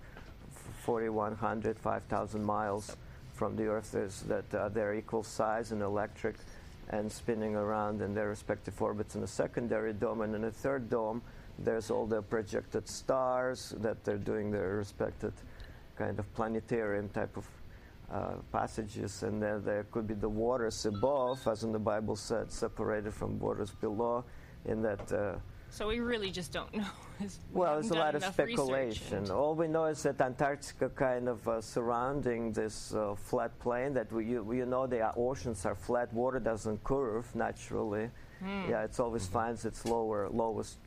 4,100, 0.83 1.79
5,000 1.79 2.43
miles 2.43 2.95
from 3.33 3.55
the 3.55 3.65
Earth. 3.65 3.95
Is 3.95 4.21
that 4.27 4.53
uh, 4.53 4.69
they're 4.69 4.93
equal 4.93 5.23
size 5.23 5.71
and 5.71 5.81
electric, 5.81 6.35
and 6.89 7.11
spinning 7.11 7.55
around 7.55 8.01
in 8.01 8.13
their 8.13 8.29
respective 8.29 8.81
orbits 8.81 9.15
in 9.15 9.21
the 9.21 9.27
secondary 9.27 9.93
dome, 9.93 10.21
and 10.21 10.33
in 10.35 10.41
the 10.41 10.51
third 10.51 10.89
dome, 10.89 11.21
there's 11.59 11.91
all 11.91 12.05
the 12.05 12.21
projected 12.21 12.87
stars 12.87 13.75
that 13.79 14.03
they're 14.03 14.17
doing 14.17 14.51
their 14.51 14.75
respected 14.75 15.33
kind 15.97 16.19
of 16.19 16.33
planetarium 16.33 17.09
type 17.09 17.35
of 17.35 17.47
uh, 18.11 18.35
passages, 18.51 19.23
and 19.23 19.41
then 19.41 19.63
there 19.63 19.83
could 19.91 20.07
be 20.07 20.13
the 20.13 20.29
waters 20.29 20.85
above, 20.85 21.45
as 21.47 21.63
in 21.63 21.71
the 21.71 21.79
Bible 21.79 22.15
said, 22.15 22.51
separated 22.51 23.13
from 23.13 23.39
waters 23.39 23.71
below. 23.71 24.23
in 24.65 24.81
that. 24.81 25.11
Uh, 25.11 25.35
so 25.69 25.87
we 25.87 25.99
really 25.99 26.31
just 26.31 26.51
don't 26.51 26.73
know. 26.75 26.85
well, 27.53 27.73
there's 27.73 27.91
a 27.91 27.95
lot 27.95 28.15
of 28.15 28.23
speculation. 28.23 29.29
All 29.29 29.55
we 29.55 29.67
know 29.67 29.85
is 29.85 30.03
that 30.03 30.19
Antarctica 30.21 30.89
kind 30.89 31.27
of 31.27 31.47
uh, 31.47 31.61
surrounding 31.61 32.51
this 32.51 32.93
uh, 32.93 33.15
flat 33.15 33.57
plain 33.59 33.93
that 33.93 34.11
we, 34.11 34.25
you, 34.25 34.53
you, 34.53 34.65
know 34.65 34.87
the 34.87 35.13
oceans 35.15 35.65
are 35.65 35.75
flat, 35.75 36.13
water 36.13 36.39
doesn't 36.39 36.83
curve 36.83 37.33
naturally. 37.35 38.09
Mm. 38.43 38.69
Yeah, 38.69 38.83
it 38.83 38.99
always 38.99 39.27
finds 39.27 39.65
its 39.65 39.85
lower 39.85 40.29
lowest 40.29 40.77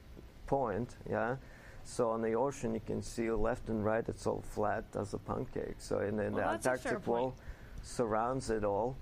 point. 0.47 0.97
Yeah. 1.09 1.37
So 1.85 2.11
on 2.11 2.23
the 2.23 2.35
ocean, 2.35 2.75
you 2.75 2.81
can 2.87 3.03
see 3.03 3.31
left 3.31 3.69
and 3.69 3.85
right, 3.85 4.05
it's 4.09 4.27
all 4.27 4.43
flat 4.43 4.85
as 4.99 5.15
a 5.15 5.19
pancake. 5.19 5.77
So 5.79 6.01
in, 6.01 6.21
in 6.21 6.33
well, 6.33 6.47
the 6.47 6.53
Antarctic 6.53 7.07
wall 7.07 7.35
surrounds 7.83 8.51
it 8.51 8.65
all. 8.65 8.97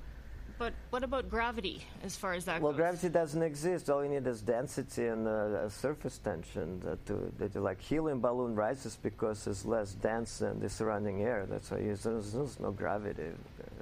But 0.59 0.73
what 0.91 1.05
about 1.05 1.31
gravity 1.31 1.85
as 2.03 2.17
far 2.17 2.33
as 2.33 2.45
that 2.47 2.61
well, 2.61 2.73
goes? 2.73 2.79
Well, 2.79 2.91
gravity 2.91 3.09
doesn't 3.11 3.43
exist. 3.43 3.89
All 3.89 4.03
you 4.03 4.11
need 4.11 4.27
is 4.27 4.43
density 4.43 5.07
and 5.07 5.27
uh, 5.29 5.69
surface 5.69 6.19
tension. 6.19 6.81
That, 6.81 7.07
to, 7.07 7.33
that 7.39 7.55
like 7.55 7.81
helium 7.81 8.21
balloon 8.21 8.57
rises 8.57 8.99
because 9.01 9.47
it's 9.47 9.65
less 9.65 9.93
dense 9.95 10.39
than 10.39 10.59
the 10.59 10.69
surrounding 10.69 11.23
air. 11.23 11.47
That's 11.49 11.71
why 11.71 11.79
there's, 11.79 12.03
there's 12.03 12.59
no 12.59 12.73
gravity. 12.73 13.31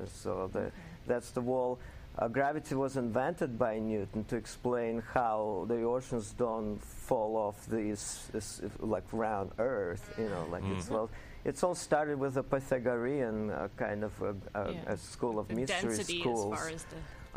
So 0.06 0.50
the, 0.52 0.70
that's 1.06 1.30
the 1.30 1.40
wall. 1.40 1.78
Uh, 2.18 2.28
gravity 2.28 2.74
was 2.74 2.96
invented 2.96 3.58
by 3.58 3.78
Newton 3.78 4.24
to 4.24 4.36
explain 4.36 5.02
how 5.12 5.66
the 5.68 5.82
oceans 5.82 6.32
don't 6.32 6.78
fall 6.82 7.36
off 7.36 7.66
these, 7.66 8.28
this, 8.32 8.62
like 8.80 9.04
round 9.12 9.50
Earth. 9.58 10.14
You 10.18 10.28
know, 10.28 10.46
like 10.50 10.62
mm. 10.62 10.76
it's 10.76 10.88
well 10.88 11.10
it's 11.46 11.62
all 11.62 11.76
started 11.76 12.18
with 12.18 12.36
a 12.36 12.42
Pythagorean 12.42 13.50
uh, 13.50 13.68
kind 13.76 14.02
of 14.02 14.20
a, 14.20 14.34
a, 14.60 14.72
yeah. 14.72 14.80
a, 14.88 14.96
school 14.96 15.38
of 15.38 15.46
the 15.46 15.54
mystery 15.54 16.02
schools. 16.02 16.58
As, 16.58 16.72
as, 16.72 16.86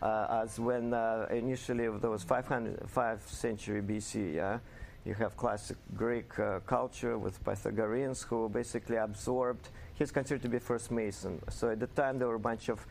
uh, 0.01 0.41
as 0.43 0.59
when 0.59 0.93
uh, 0.93 1.27
initially 1.29 1.87
there 1.99 2.09
was 2.09 2.23
500, 2.23 2.79
5th 2.87 3.27
century 3.27 3.83
BC, 3.83 4.33
yeah, 4.33 4.57
you 5.05 5.13
have 5.13 5.37
classic 5.37 5.77
Greek 5.95 6.39
uh, 6.39 6.59
culture 6.61 7.19
with 7.19 7.43
Pythagoreans 7.45 8.23
who 8.23 8.49
basically 8.49 8.97
absorbed. 8.97 9.69
He's 9.93 10.11
considered 10.11 10.41
to 10.41 10.49
be 10.49 10.57
first 10.57 10.89
Mason. 10.89 11.39
So 11.49 11.69
at 11.69 11.79
the 11.79 11.87
time 11.87 12.17
there 12.17 12.29
were 12.29 12.35
a 12.35 12.39
bunch 12.39 12.69
of 12.69 12.83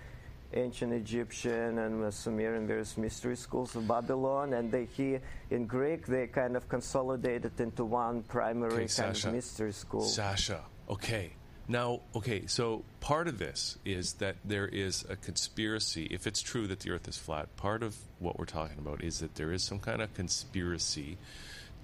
ancient 0.55 0.93
Egyptian 0.93 1.79
and 1.79 2.15
Sumerian 2.15 2.67
various 2.67 2.97
mystery 2.97 3.37
schools 3.37 3.75
of 3.75 3.89
Babylon, 3.89 4.53
and 4.53 4.71
they 4.71 4.85
he 4.85 5.19
in 5.51 5.67
Greek 5.67 6.07
they 6.07 6.29
kind 6.29 6.57
of 6.57 6.69
consolidated 6.69 7.61
into 7.61 7.85
one 7.85 8.23
primary 8.23 8.73
okay, 8.73 8.79
kind 8.79 9.17
Sasha, 9.17 9.29
of 9.29 9.35
mystery 9.35 9.73
school. 9.73 10.03
Sasha, 10.03 10.63
Okay. 10.89 11.33
Now, 11.71 12.01
okay, 12.17 12.47
so 12.47 12.83
part 13.01 13.29
of 13.29 13.39
this 13.39 13.77
is 13.85 14.15
that 14.15 14.37
there 14.43 14.67
is 14.67 15.05
a 15.11 15.17
conspiracy. 15.17 16.09
If 16.11 16.27
it's 16.27 16.41
true 16.41 16.67
that 16.67 16.81
the 16.81 16.93
Earth 16.93 17.07
is 17.07 17.19
flat, 17.19 17.55
part 17.57 17.83
of 17.83 17.95
what 18.19 18.39
we're 18.39 18.47
talking 18.47 18.79
about 18.79 19.05
is 19.05 19.19
that 19.19 19.35
there 19.35 19.53
is 19.53 19.63
some 19.63 19.79
kind 19.79 20.01
of 20.01 20.15
conspiracy 20.15 21.19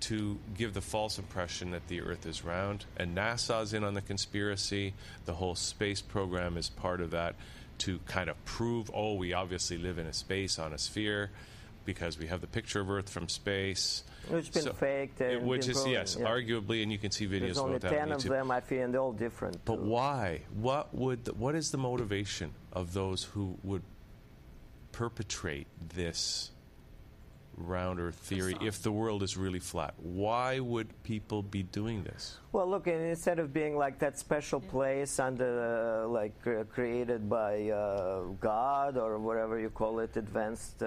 to 0.01 0.39
give 0.57 0.73
the 0.73 0.81
false 0.81 1.19
impression 1.19 1.73
that 1.73 1.87
the 1.89 2.01
Earth 2.01 2.25
is 2.25 2.45
round. 2.45 2.87
And 2.97 3.15
NASA's 3.15 3.75
in 3.75 3.85
on 3.85 3.93
the 3.93 4.01
conspiracy. 4.01 4.95
The 5.27 5.35
whole 5.35 5.55
space 5.55 6.01
program 6.01 6.57
is 6.57 6.71
part 6.71 7.03
of 7.03 7.11
that 7.11 7.35
to 7.79 7.99
kind 8.07 8.31
of 8.31 8.43
prove, 8.47 8.91
oh, 8.95 9.15
we 9.15 9.35
obviously 9.35 9.77
live 9.77 9.99
in 9.99 10.07
a 10.07 10.15
space 10.15 10.59
on 10.59 10.73
a 10.73 10.79
sphere 10.79 11.31
because 11.85 12.19
we 12.19 12.29
have 12.29 12.41
the 12.41 12.47
picture 12.47 12.81
of 12.81 12.89
Earth 12.89 13.11
from 13.11 13.29
space. 13.29 14.03
Which 14.29 14.47
has 14.47 14.55
been 14.55 14.63
so, 14.65 14.73
faked. 14.73 15.21
And 15.21 15.47
which 15.47 15.69
is, 15.69 15.87
yes, 15.87 16.17
yeah. 16.19 16.27
arguably, 16.27 16.83
and 16.83 16.91
you 16.91 16.99
can 16.99 17.11
see 17.11 17.27
videos 17.27 17.41
There's 17.41 17.59
only 17.59 17.77
about 17.77 17.93
10 17.93 18.13
of 18.13 18.23
them, 18.23 18.51
I 18.51 18.61
feel, 18.61 18.85
and 18.85 18.95
they're 18.95 19.01
all 19.01 19.13
different. 19.13 19.65
But 19.65 19.77
too. 19.77 19.83
why? 19.83 20.43
What 20.55 20.95
would? 20.95 21.25
The, 21.27 21.35
what 21.35 21.55
is 21.55 21.71
the 21.71 21.79
motivation 21.79 22.53
of 22.73 22.95
those 22.95 23.25
who 23.25 23.59
would 23.63 23.83
perpetrate 24.93 25.67
this 25.95 26.53
round 27.57 28.01
Earth 28.01 28.17
theory 28.17 28.57
if 28.61 28.83
the 28.83 28.93
world 28.93 29.23
is 29.23 29.37
really 29.37 29.59
flat? 29.59 29.95
Why 29.99 30.59
would 30.59 31.03
people 31.03 31.43
be 31.43 31.63
doing 31.63 32.03
this? 32.05 32.39
Well, 32.53 32.69
look, 32.69 32.87
instead 32.87 33.39
of 33.39 33.53
being 33.53 33.77
like 33.77 33.99
that 33.99 34.19
special 34.19 34.61
place 34.61 35.19
under, 35.19 36.05
uh, 36.05 36.09
like 36.09 36.35
uh, 36.47 36.65
created 36.65 37.29
by 37.29 37.69
uh, 37.71 38.23
God 38.41 38.97
or 38.97 39.19
whatever 39.19 39.59
you 39.59 39.71
call 39.71 39.99
it, 40.01 40.17
advanced 40.17 40.83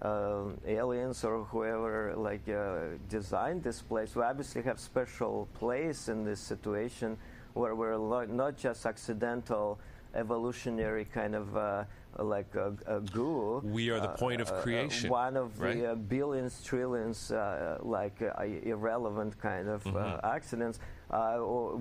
uh, 0.00 0.08
uh, 0.08 0.44
aliens 0.66 1.24
or 1.24 1.44
whoever 1.44 2.14
like 2.16 2.48
uh, 2.48 2.96
designed 3.08 3.62
this 3.62 3.82
place, 3.82 4.14
we 4.14 4.22
obviously 4.22 4.62
have 4.62 4.78
special 4.78 5.48
place 5.54 6.08
in 6.08 6.24
this 6.24 6.40
situation 6.40 7.16
where 7.54 7.74
we're 7.74 7.98
not 8.26 8.56
just 8.56 8.86
accidental 8.86 9.78
evolutionary 10.14 11.04
kind 11.04 11.34
of 11.34 11.56
uh, 11.56 11.84
like 12.18 12.54
a, 12.54 12.74
a, 12.86 13.00
goo. 13.00 13.60
We 13.64 13.90
are 13.90 14.00
the 14.00 14.08
point 14.08 14.40
of 14.40 14.50
uh, 14.50 14.54
uh, 14.54 14.62
creation. 14.62 15.10
one 15.10 15.36
of 15.36 15.60
right? 15.60 15.76
the 15.76 15.92
uh, 15.92 15.94
billions, 15.94 16.62
trillions, 16.64 17.30
like 17.80 18.20
irrelevant 18.64 19.38
kind 19.40 19.68
of 19.68 19.84
mm-hmm. 19.84 20.26
accidents. 20.26 20.78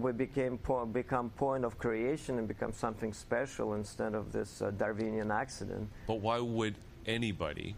we 0.01 0.11
became 0.11 0.57
po- 0.57 0.85
become 0.85 1.29
point 1.31 1.63
of 1.63 1.77
creation 1.77 2.39
and 2.39 2.47
become 2.47 2.73
something 2.73 3.13
special 3.13 3.75
instead 3.75 4.15
of 4.15 4.31
this 4.31 4.61
Darwinian 4.77 5.31
accident. 5.31 5.87
But 6.07 6.19
why 6.19 6.39
would 6.39 6.75
anybody 7.05 7.75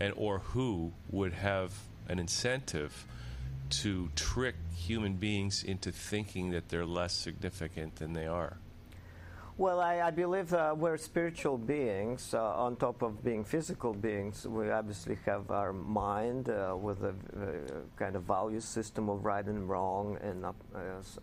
and 0.00 0.14
or 0.16 0.38
who 0.38 0.92
would 1.10 1.34
have 1.34 1.74
an 2.08 2.18
incentive 2.18 3.06
to 3.68 4.10
trick 4.16 4.56
human 4.74 5.14
beings 5.14 5.62
into 5.62 5.92
thinking 5.92 6.50
that 6.50 6.68
they're 6.68 6.86
less 6.86 7.12
significant 7.12 7.96
than 7.96 8.12
they 8.14 8.26
are? 8.26 8.56
Well, 9.60 9.78
I, 9.78 10.00
I 10.00 10.10
believe 10.10 10.54
uh, 10.54 10.74
we're 10.74 10.96
spiritual 10.96 11.58
beings. 11.58 12.32
Uh, 12.32 12.42
on 12.54 12.76
top 12.76 13.02
of 13.02 13.22
being 13.22 13.44
physical 13.44 13.92
beings, 13.92 14.46
we 14.46 14.70
obviously 14.70 15.18
have 15.26 15.50
our 15.50 15.74
mind 15.74 16.48
uh, 16.48 16.74
with 16.74 17.02
a 17.04 17.10
uh, 17.10 17.12
kind 17.98 18.16
of 18.16 18.22
value 18.22 18.60
system 18.60 19.10
of 19.10 19.22
right 19.22 19.44
and 19.44 19.68
wrong, 19.68 20.16
and 20.22 20.46
uh, 20.46 20.52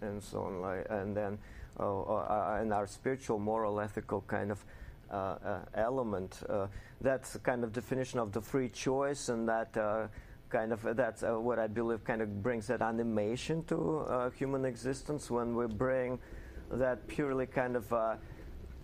and 0.01 0.21
so 0.21 0.43
on. 0.43 0.61
Like, 0.61 0.85
and 0.91 1.17
then, 1.17 1.39
uh, 1.79 2.59
and 2.61 2.71
our 2.71 2.85
spiritual, 2.85 3.39
moral, 3.39 3.79
ethical 3.79 4.21
kind 4.27 4.51
of 4.51 4.63
element. 5.75 6.41
that's 7.01 7.37
kind 7.37 7.63
of 7.63 7.73
definition 7.73 8.19
of 8.19 8.31
the 8.31 8.41
free 8.41 8.69
choice, 8.69 9.29
and 9.29 9.47
that 9.47 9.77
kind 10.49 10.71
of 10.71 10.95
that's 10.95 11.23
uh, 11.23 11.33
what 11.39 11.59
I 11.59 11.67
believe 11.67 12.03
kind 12.03 12.21
of 12.21 12.41
brings 12.41 12.67
that 12.67 12.81
animation 12.81 13.63
to 13.65 13.99
uh, 13.99 14.29
human 14.31 14.65
existence 14.65 15.29
when 15.29 15.55
we 15.55 15.67
bring 15.67 16.19
that 16.71 17.07
purely 17.07 17.45
kind 17.45 17.75
of 17.75 17.91
uh, 17.91 18.15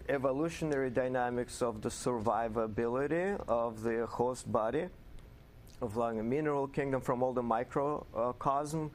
evolutionary 0.10 0.90
dynamics 0.90 1.62
of 1.62 1.82
the 1.82 1.90
survivability 1.90 3.40
of 3.48 3.84
the 3.84 4.06
host 4.08 4.52
body 4.52 4.88
of 5.82 5.96
like 5.96 6.16
mineral 6.16 6.68
kingdom 6.68 7.02
from 7.02 7.24
all 7.24 7.34
the 7.34 7.44
microcosm 7.44 8.86
as 8.86 8.92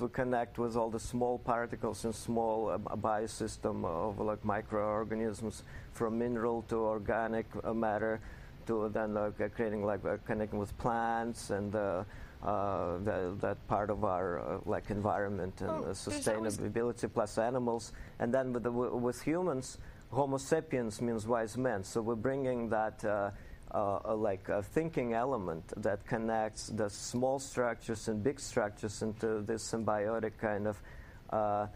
we 0.00 0.08
connect 0.08 0.58
with 0.58 0.76
all 0.76 0.90
the 0.90 1.00
small 1.00 1.38
particles 1.38 2.04
and 2.04 2.14
small 2.14 2.68
uh, 2.68 2.78
biosystem 2.96 3.84
of 3.84 4.18
like 4.18 4.44
microorganisms 4.44 5.64
from 5.92 6.18
mineral 6.18 6.62
to 6.68 6.76
organic 6.76 7.46
uh, 7.64 7.72
matter 7.72 8.20
to 8.66 8.88
then 8.90 9.16
uh, 9.16 9.30
creating 9.54 9.84
like 9.84 10.04
uh, 10.04 10.16
connecting 10.26 10.58
with 10.58 10.76
plants 10.78 11.50
and 11.50 11.74
uh, 11.74 12.04
uh, 12.42 12.98
that, 12.98 13.40
that, 13.40 13.68
part 13.68 13.90
of 13.90 14.04
our 14.04 14.38
uh, 14.38 14.58
like 14.64 14.90
environment 14.90 15.60
and 15.60 15.70
oh, 15.70 15.84
sustainability 15.92 17.12
plus 17.12 17.36
animals. 17.36 17.92
And 18.18 18.32
then 18.32 18.52
with, 18.52 18.62
the, 18.62 18.70
with 18.70 19.20
humans 19.22 19.78
homo 20.10 20.38
sapiens 20.38 21.00
means 21.00 21.26
wise 21.26 21.56
men. 21.56 21.84
So 21.84 22.00
we're 22.00 22.14
bringing 22.14 22.68
that 22.70 23.04
uh, 23.72 23.98
uh 24.04 24.14
like 24.14 24.48
a 24.48 24.62
thinking 24.62 25.14
element 25.14 25.72
that 25.76 26.06
connects 26.06 26.68
the 26.68 26.88
small 26.88 27.38
structures 27.38 28.08
and 28.08 28.22
big 28.22 28.40
structures 28.40 29.02
into 29.02 29.42
this 29.42 29.70
symbiotic 29.70 30.32
kind 30.38 30.66
of 30.66 30.82
uh, 31.30 31.66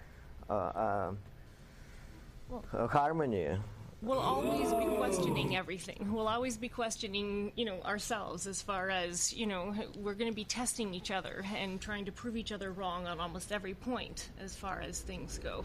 well, 2.49 2.89
harmony 2.89 3.57
we'll 4.05 4.19
always 4.19 4.73
be 4.73 4.97
questioning 4.97 5.57
everything. 5.57 6.13
We'll 6.13 6.29
always 6.29 6.57
be 6.57 6.69
questioning, 6.69 7.53
you 7.57 7.65
know, 7.65 7.81
ourselves 7.83 8.47
as 8.47 8.61
far 8.63 8.91
as, 8.91 9.33
you 9.33 9.47
know, 9.47 9.75
we're 9.97 10.15
going 10.15 10.31
to 10.31 10.35
be 10.35 10.45
testing 10.45 10.95
each 10.95 11.11
other 11.11 11.45
and 11.57 11.81
trying 11.81 12.05
to 12.05 12.13
prove 12.13 12.37
each 12.37 12.53
other 12.53 12.71
wrong 12.71 13.07
on 13.07 13.19
almost 13.19 13.51
every 13.51 13.75
point 13.75 14.29
as 14.41 14.55
far 14.55 14.81
as 14.81 15.01
things 15.01 15.39
go. 15.39 15.65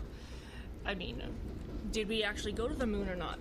I 0.85 0.95
mean, 0.95 1.21
did 1.91 2.07
we 2.07 2.23
actually 2.23 2.53
go 2.53 2.67
to 2.67 2.73
the 2.73 2.87
moon 2.87 3.09
or 3.09 3.15
not? 3.15 3.39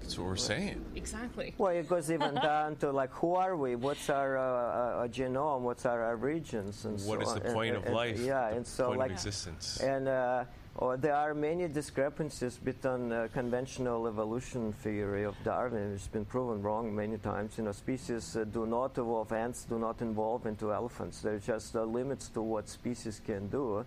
That's 0.00 0.18
what 0.18 0.26
we're 0.26 0.36
saying. 0.36 0.84
Exactly. 0.96 1.54
Well, 1.58 1.72
it 1.72 1.88
goes 1.88 2.10
even 2.10 2.34
down 2.50 2.76
to 2.76 2.90
like, 2.90 3.10
who 3.12 3.34
are 3.34 3.56
we? 3.56 3.76
What's 3.76 4.10
our 4.10 4.38
uh, 4.38 4.42
uh, 4.42 5.08
genome? 5.08 5.60
What's 5.60 5.86
our, 5.86 6.02
our 6.02 6.16
regions? 6.16 6.84
And 6.84 6.94
what 7.04 7.22
so 7.22 7.28
is 7.28 7.34
the 7.34 7.52
point 7.52 7.76
and, 7.76 7.86
of 7.86 7.92
life? 7.92 8.18
yeah, 8.18 8.48
and 8.48 8.66
so 8.66 8.86
point 8.86 8.98
like 8.98 9.10
existence. 9.12 9.78
And 9.80 10.08
uh, 10.08 10.44
or 10.76 10.96
there 10.96 11.14
are 11.14 11.34
many 11.34 11.68
discrepancies 11.68 12.56
between 12.56 13.12
uh, 13.12 13.28
conventional 13.32 14.06
evolution 14.06 14.72
theory 14.72 15.24
of 15.24 15.34
Darwin, 15.44 15.92
which 15.92 16.00
has 16.00 16.08
been 16.08 16.24
proven 16.24 16.62
wrong 16.62 16.94
many 16.94 17.18
times. 17.18 17.58
You 17.58 17.64
know, 17.64 17.72
species 17.72 18.36
uh, 18.36 18.44
do 18.44 18.66
not 18.66 18.96
evolve, 18.96 19.32
ants 19.32 19.64
do 19.64 19.78
not 19.78 20.00
evolve 20.00 20.46
into 20.46 20.72
elephants. 20.72 21.20
There 21.20 21.34
are 21.34 21.38
just 21.38 21.76
uh, 21.76 21.84
limits 21.84 22.28
to 22.30 22.42
what 22.42 22.68
species 22.68 23.20
can 23.24 23.48
do. 23.48 23.84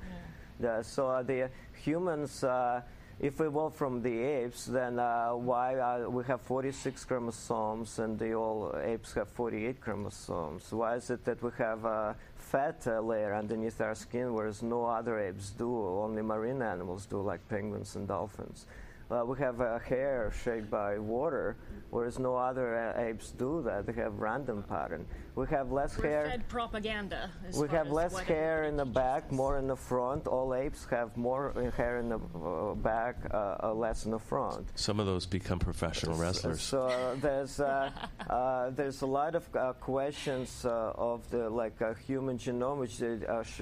Yeah. 0.62 0.82
so 0.84 1.23
the 1.26 1.49
humans, 1.82 2.43
uh, 2.43 2.82
if 3.24 3.40
we 3.40 3.48
evolved 3.48 3.78
from 3.78 4.02
the 4.02 4.20
apes, 4.20 4.66
then 4.66 5.00
uh, 5.00 5.30
why 5.30 5.78
uh, 5.78 6.10
we 6.10 6.26
have 6.26 6.42
46 6.42 7.06
chromosomes 7.06 7.98
and 8.00 8.20
the 8.20 8.34
all 8.34 8.76
apes 8.84 9.14
have 9.14 9.30
48 9.30 9.80
chromosomes? 9.80 10.70
Why 10.74 10.96
is 10.96 11.10
it 11.10 11.24
that 11.24 11.42
we 11.42 11.50
have 11.58 11.86
a 11.86 12.18
fat 12.36 12.86
uh, 12.86 13.00
layer 13.00 13.34
underneath 13.34 13.80
our 13.80 13.96
skin, 13.96 14.34
whereas 14.34 14.62
no 14.62 14.86
other 14.86 15.18
apes 15.20 15.52
do, 15.52 15.74
only 15.74 16.22
marine 16.22 16.62
animals 16.62 17.06
do, 17.06 17.22
like 17.22 17.48
penguins 17.48 17.96
and 17.96 18.10
dolphins? 18.10 18.66
Uh, 19.13 19.23
we 19.26 19.38
have 19.38 19.60
a 19.60 19.78
hair 19.80 20.32
shaped 20.43 20.71
by 20.71 20.97
water, 20.97 21.56
whereas 21.91 22.17
no 22.17 22.36
other 22.36 22.76
uh, 22.76 22.99
apes 22.99 23.30
do 23.32 23.62
that. 23.63 23.86
They 23.86 23.93
have 24.02 24.17
random 24.19 24.63
pattern. 24.63 25.06
We 25.36 25.45
have 25.47 25.71
less 25.71 25.97
We're 25.97 26.10
hair. 26.10 26.26
fed 26.30 26.47
propaganda. 26.47 27.30
as 27.47 27.58
We 27.58 27.67
far 27.67 27.78
have 27.78 27.88
as 27.88 27.93
less 27.93 28.19
hair 28.19 28.63
in 28.63 28.76
the 28.76 28.86
back, 28.86 29.26
us. 29.26 29.32
more 29.32 29.58
in 29.60 29.67
the 29.67 29.76
front. 29.76 30.26
All 30.26 30.56
apes 30.56 30.86
have 30.89 31.15
more 31.15 31.54
uh, 31.56 31.69
hair 31.71 31.99
in 31.99 32.10
the 32.10 32.17
uh, 32.17 32.73
back, 32.76 33.17
uh, 33.32 33.58
uh, 33.63 33.73
less 33.73 34.06
in 34.06 34.12
the 34.12 34.19
front. 34.19 34.65
Some 34.76 34.99
of 34.99 35.06
those 35.06 35.26
become 35.28 35.60
professional 35.60 36.15
wrestlers. 36.17 36.62
So 36.62 36.88
uh, 36.88 37.15
there's 37.21 37.60
uh, 37.60 37.91
uh, 38.30 38.71
there's 38.71 39.02
a 39.04 39.08
lot 39.08 39.36
of 39.36 39.43
uh, 39.56 39.73
questions 39.73 40.65
uh, 40.65 40.93
of 40.95 41.30
the 41.30 41.49
like 41.49 41.80
uh, 41.84 41.93
human 41.93 42.38
genome, 42.39 42.78
which 42.78 43.02
uh, 43.04 43.43
sh- 43.43 43.62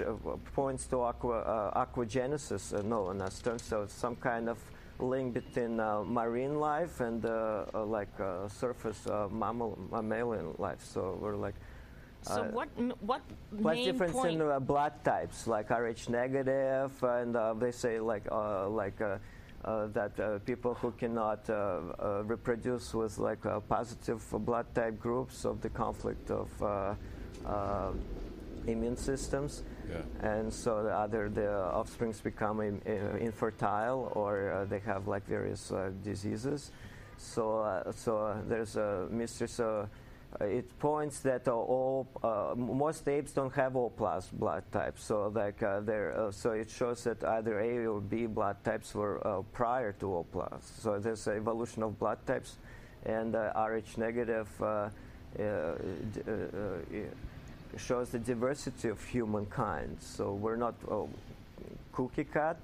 points 0.54 0.86
to 0.86 1.02
aqua, 1.02 1.40
uh, 1.40 1.84
aquagenesis, 1.86 2.72
uh, 2.78 2.80
known 2.82 3.20
as 3.20 3.38
term. 3.42 3.58
So 3.58 3.82
it's 3.82 3.94
some 3.94 4.16
kind 4.16 4.48
of 4.48 4.58
link 5.02 5.34
between 5.34 5.80
uh, 5.80 6.02
marine 6.04 6.58
life 6.60 7.00
and 7.00 7.24
uh, 7.24 7.64
uh, 7.74 7.84
like 7.84 8.14
uh, 8.20 8.48
surface 8.48 9.06
uh, 9.06 9.28
mammal 9.30 9.78
mammalian 9.90 10.54
life. 10.58 10.82
So 10.84 11.18
we're 11.20 11.36
like. 11.36 11.54
So 12.22 12.44
what 12.54 12.68
what 13.00 13.22
What's 13.50 13.82
difference 13.84 14.12
point? 14.12 14.40
in 14.40 14.48
uh, 14.48 14.60
blood 14.60 14.92
types, 15.02 15.48
like 15.48 15.70
Rh 15.70 16.08
negative, 16.08 16.92
and 17.02 17.34
uh, 17.34 17.52
they 17.54 17.72
say 17.72 17.98
like 17.98 18.22
uh, 18.30 18.68
like 18.68 19.00
uh, 19.00 19.18
uh, 19.64 19.88
that 19.88 20.14
uh, 20.20 20.38
people 20.46 20.74
who 20.74 20.92
cannot 20.92 21.50
uh, 21.50 21.54
uh, 21.98 22.22
reproduce 22.24 22.94
with 22.94 23.18
like 23.18 23.44
uh, 23.44 23.58
positive 23.60 24.22
blood 24.46 24.66
type 24.72 25.00
groups 25.00 25.44
of 25.44 25.60
the 25.62 25.68
conflict 25.68 26.30
of 26.30 26.48
uh, 26.62 26.94
uh, 27.44 27.90
immune 28.68 28.96
systems. 28.96 29.64
Yeah. 29.90 30.30
And 30.30 30.52
so 30.52 30.82
the 30.82 30.90
other 30.90 31.28
the 31.28 31.50
offsprings 31.50 32.20
become 32.20 32.60
infertile 32.60 34.12
or 34.14 34.52
uh, 34.52 34.64
they 34.64 34.80
have 34.80 35.08
like 35.08 35.26
various 35.26 35.70
uh, 35.72 35.90
diseases. 36.04 36.70
So 37.18 37.60
uh, 37.60 37.92
so 37.92 38.36
there's 38.48 38.76
a 38.76 39.08
mystery. 39.10 39.48
So 39.48 39.88
it 40.40 40.78
points 40.78 41.20
that 41.20 41.46
all 41.48 42.06
uh, 42.22 42.54
most 42.56 43.06
apes 43.06 43.32
don't 43.32 43.52
have 43.54 43.76
O 43.76 43.90
plus 43.90 44.28
blood 44.28 44.64
types. 44.72 45.04
So 45.04 45.30
like 45.34 45.62
uh, 45.62 45.80
there, 45.80 46.28
so 46.30 46.52
it 46.52 46.70
shows 46.70 47.04
that 47.04 47.22
either 47.22 47.60
A 47.60 47.86
or 47.86 48.00
B 48.00 48.26
blood 48.26 48.56
types 48.64 48.94
were 48.94 49.44
prior 49.52 49.92
to 49.92 50.14
O 50.14 50.26
plus. 50.32 50.72
So 50.80 50.98
there's 50.98 51.26
an 51.26 51.36
evolution 51.36 51.82
of 51.82 51.98
blood 51.98 52.18
types, 52.26 52.56
and 53.04 53.34
Rh 53.34 53.98
negative. 53.98 54.48
D- 57.72 57.78
shows 57.78 58.10
the 58.10 58.18
diversity 58.18 58.88
of 58.88 59.02
humankind. 59.04 59.96
So 60.00 60.32
we're 60.34 60.56
not 60.56 60.74
uh, 60.90 61.02
cookie 61.92 62.24
cut. 62.24 62.58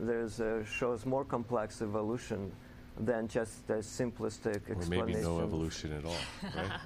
There's 0.00 0.40
uh, 0.40 0.64
shows 0.64 1.04
more 1.06 1.24
complex 1.24 1.82
evolution 1.82 2.52
than 2.98 3.28
just 3.28 3.68
a 3.70 3.74
simplistic 3.82 4.68
Or 4.68 4.76
explanation. 4.76 5.06
maybe 5.06 5.14
no 5.22 5.40
evolution 5.40 5.92
at 5.92 6.04
all, 6.04 6.16
right? 6.56 6.70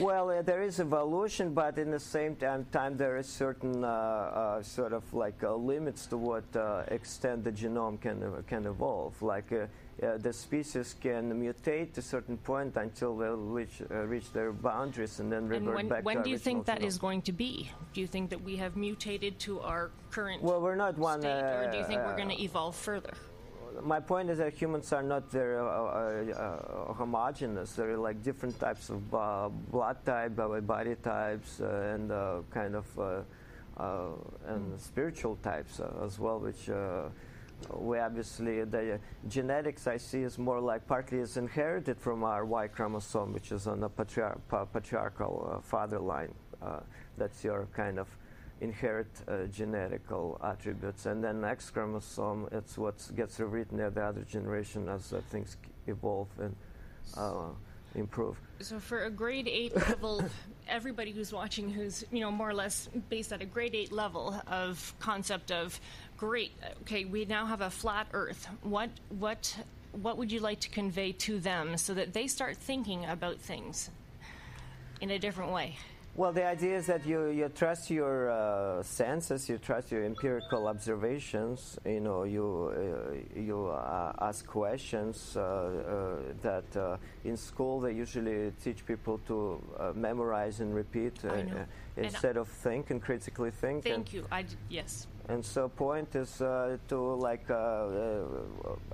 Well, 0.00 0.30
uh, 0.30 0.42
there 0.42 0.62
is 0.62 0.80
evolution, 0.80 1.54
but 1.54 1.78
in 1.78 1.92
the 1.92 2.00
same 2.00 2.34
time, 2.34 2.66
time 2.72 2.96
there 2.96 3.18
is 3.18 3.28
certain 3.28 3.84
uh, 3.84 3.86
uh, 3.88 4.62
sort 4.64 4.92
of 4.92 5.04
like 5.14 5.44
uh, 5.44 5.54
limits 5.54 6.06
to 6.06 6.16
what 6.16 6.42
uh, 6.56 6.82
extent 6.88 7.44
the 7.44 7.52
genome 7.52 8.00
can 8.00 8.20
uh, 8.20 8.42
can 8.48 8.66
evolve. 8.66 9.14
Like 9.22 9.52
uh, 10.02 10.06
uh, 10.06 10.18
the 10.18 10.32
species 10.32 10.94
can 11.00 11.32
mutate 11.32 11.92
to 11.94 12.00
a 12.00 12.02
certain 12.02 12.36
point 12.36 12.76
until 12.76 13.16
they 13.16 13.28
reach 13.28 13.82
uh, 13.90 13.94
reach 14.06 14.32
their 14.32 14.52
boundaries 14.52 15.20
and 15.20 15.32
then 15.32 15.44
and 15.44 15.50
revert 15.50 15.74
when, 15.74 15.88
back 15.88 16.04
when 16.04 16.16
to 16.18 16.22
do 16.22 16.30
you 16.30 16.38
think 16.38 16.66
that 16.66 16.80
genome. 16.80 16.86
is 16.86 16.98
going 16.98 17.22
to 17.22 17.32
be? 17.32 17.70
Do 17.94 18.00
you 18.00 18.06
think 18.06 18.30
that 18.30 18.42
we 18.42 18.56
have 18.56 18.76
mutated 18.76 19.38
to 19.40 19.60
our 19.60 19.90
current 20.10 20.42
Well, 20.42 20.60
we're 20.60 20.76
not 20.76 20.98
one. 20.98 21.20
state, 21.20 21.30
or 21.30 21.70
do 21.70 21.78
you 21.78 21.84
think 21.84 22.00
uh, 22.00 22.04
we're 22.06 22.16
going 22.16 22.28
to 22.28 22.42
evolve 22.42 22.76
further? 22.76 23.14
my 23.82 24.00
point 24.00 24.30
is 24.30 24.38
that 24.38 24.54
humans 24.54 24.90
are 24.92 25.02
not 25.02 25.30
very 25.30 25.58
uh, 25.58 25.62
uh, 25.62 26.88
uh, 26.88 26.94
homogeneous. 26.94 27.72
There 27.74 27.90
are 27.90 27.98
like 27.98 28.22
different 28.22 28.58
types 28.58 28.88
of 28.88 29.14
uh, 29.14 29.48
blood 29.48 29.98
type, 30.06 30.38
uh, 30.38 30.60
body 30.60 30.94
types, 30.94 31.60
uh, 31.60 31.92
and 31.94 32.10
uh, 32.10 32.40
kind 32.50 32.74
of 32.74 32.98
uh, 32.98 33.20
uh, 33.76 34.12
and 34.46 34.80
spiritual 34.80 35.36
types 35.42 35.80
uh, 35.80 36.04
as 36.04 36.18
well, 36.18 36.38
which. 36.40 36.70
We 37.74 37.98
obviously 37.98 38.64
the 38.64 39.00
genetics 39.28 39.86
I 39.86 39.96
see 39.96 40.22
is 40.22 40.38
more 40.38 40.60
like 40.60 40.86
partly 40.86 41.18
is 41.18 41.36
inherited 41.36 41.98
from 41.98 42.22
our 42.22 42.44
Y 42.44 42.68
chromosome, 42.68 43.32
which 43.32 43.50
is 43.50 43.66
on 43.66 43.80
the 43.80 43.88
patriar- 43.88 44.38
pa- 44.48 44.66
patriarchal 44.66 45.52
uh, 45.52 45.60
father 45.60 45.98
line. 45.98 46.34
Uh, 46.60 46.80
that's 47.16 47.42
your 47.42 47.66
kind 47.74 47.98
of 47.98 48.08
inherit 48.60 49.08
uh, 49.28 49.46
genetical 49.50 50.42
attributes, 50.44 51.06
and 51.06 51.22
then 51.22 51.44
X 51.44 51.70
chromosome 51.70 52.48
it's 52.52 52.78
what 52.78 52.96
gets 53.16 53.38
rewritten 53.40 53.80
at 53.80 53.94
the 53.94 54.02
other 54.02 54.22
generation 54.22 54.88
as 54.88 55.12
uh, 55.12 55.20
things 55.30 55.56
evolve 55.86 56.28
and 56.38 56.54
uh, 57.16 57.48
improve. 57.94 58.36
So 58.60 58.78
for 58.78 59.04
a 59.04 59.10
grade 59.10 59.48
eight 59.48 59.74
level, 59.76 60.22
everybody 60.68 61.12
who's 61.12 61.32
watching, 61.32 61.68
who's 61.70 62.04
you 62.10 62.20
know 62.20 62.30
more 62.30 62.48
or 62.48 62.54
less 62.54 62.88
based 63.08 63.32
at 63.32 63.42
a 63.42 63.44
grade 63.44 63.74
eight 63.74 63.92
level 63.92 64.40
of 64.46 64.94
concept 64.98 65.50
of, 65.50 65.78
great, 66.16 66.52
okay, 66.82 67.04
we 67.04 67.24
now 67.24 67.46
have 67.46 67.60
a 67.60 67.70
flat 67.70 68.06
Earth. 68.12 68.48
What 68.62 68.90
what 69.18 69.56
what 69.92 70.16
would 70.18 70.30
you 70.32 70.40
like 70.40 70.60
to 70.60 70.68
convey 70.68 71.12
to 71.12 71.38
them 71.40 71.76
so 71.76 71.94
that 71.94 72.12
they 72.12 72.26
start 72.26 72.56
thinking 72.56 73.06
about 73.06 73.38
things 73.38 73.90
in 75.00 75.10
a 75.10 75.18
different 75.18 75.52
way? 75.52 75.76
Well, 76.16 76.32
the 76.32 76.46
idea 76.46 76.78
is 76.78 76.86
that 76.86 77.04
you, 77.06 77.26
you 77.26 77.46
trust 77.50 77.90
your 77.90 78.30
uh, 78.30 78.82
senses, 78.82 79.50
you 79.50 79.58
trust 79.58 79.92
your 79.92 80.02
empirical 80.02 80.66
observations. 80.66 81.78
You 81.84 82.00
know, 82.00 82.24
you 82.24 82.72
uh, 83.36 83.38
you 83.38 83.66
uh, 83.66 84.12
ask 84.22 84.46
questions 84.46 85.36
uh, 85.36 85.40
uh, 85.42 86.16
that 86.40 86.64
uh, 86.76 86.96
in 87.24 87.36
school 87.36 87.80
they 87.80 87.92
usually 87.92 88.50
teach 88.64 88.86
people 88.86 89.18
to 89.28 89.60
uh, 89.78 89.92
memorize 89.94 90.60
and 90.60 90.74
repeat 90.74 91.22
And 91.24 91.66
instead 91.98 92.38
of 92.38 92.48
think 92.48 92.90
and 92.90 93.02
critically 93.02 93.50
think. 93.50 93.84
and- 93.84 93.94
Thank 93.96 94.14
you. 94.14 94.24
I 94.32 94.42
d- 94.42 94.56
yes. 94.70 95.06
And 95.28 95.44
so 95.44 95.68
point 95.68 96.14
is 96.14 96.40
uh, 96.40 96.76
to 96.88 96.98
like 97.14 97.50
uh, 97.50 97.54
uh, 97.54 98.22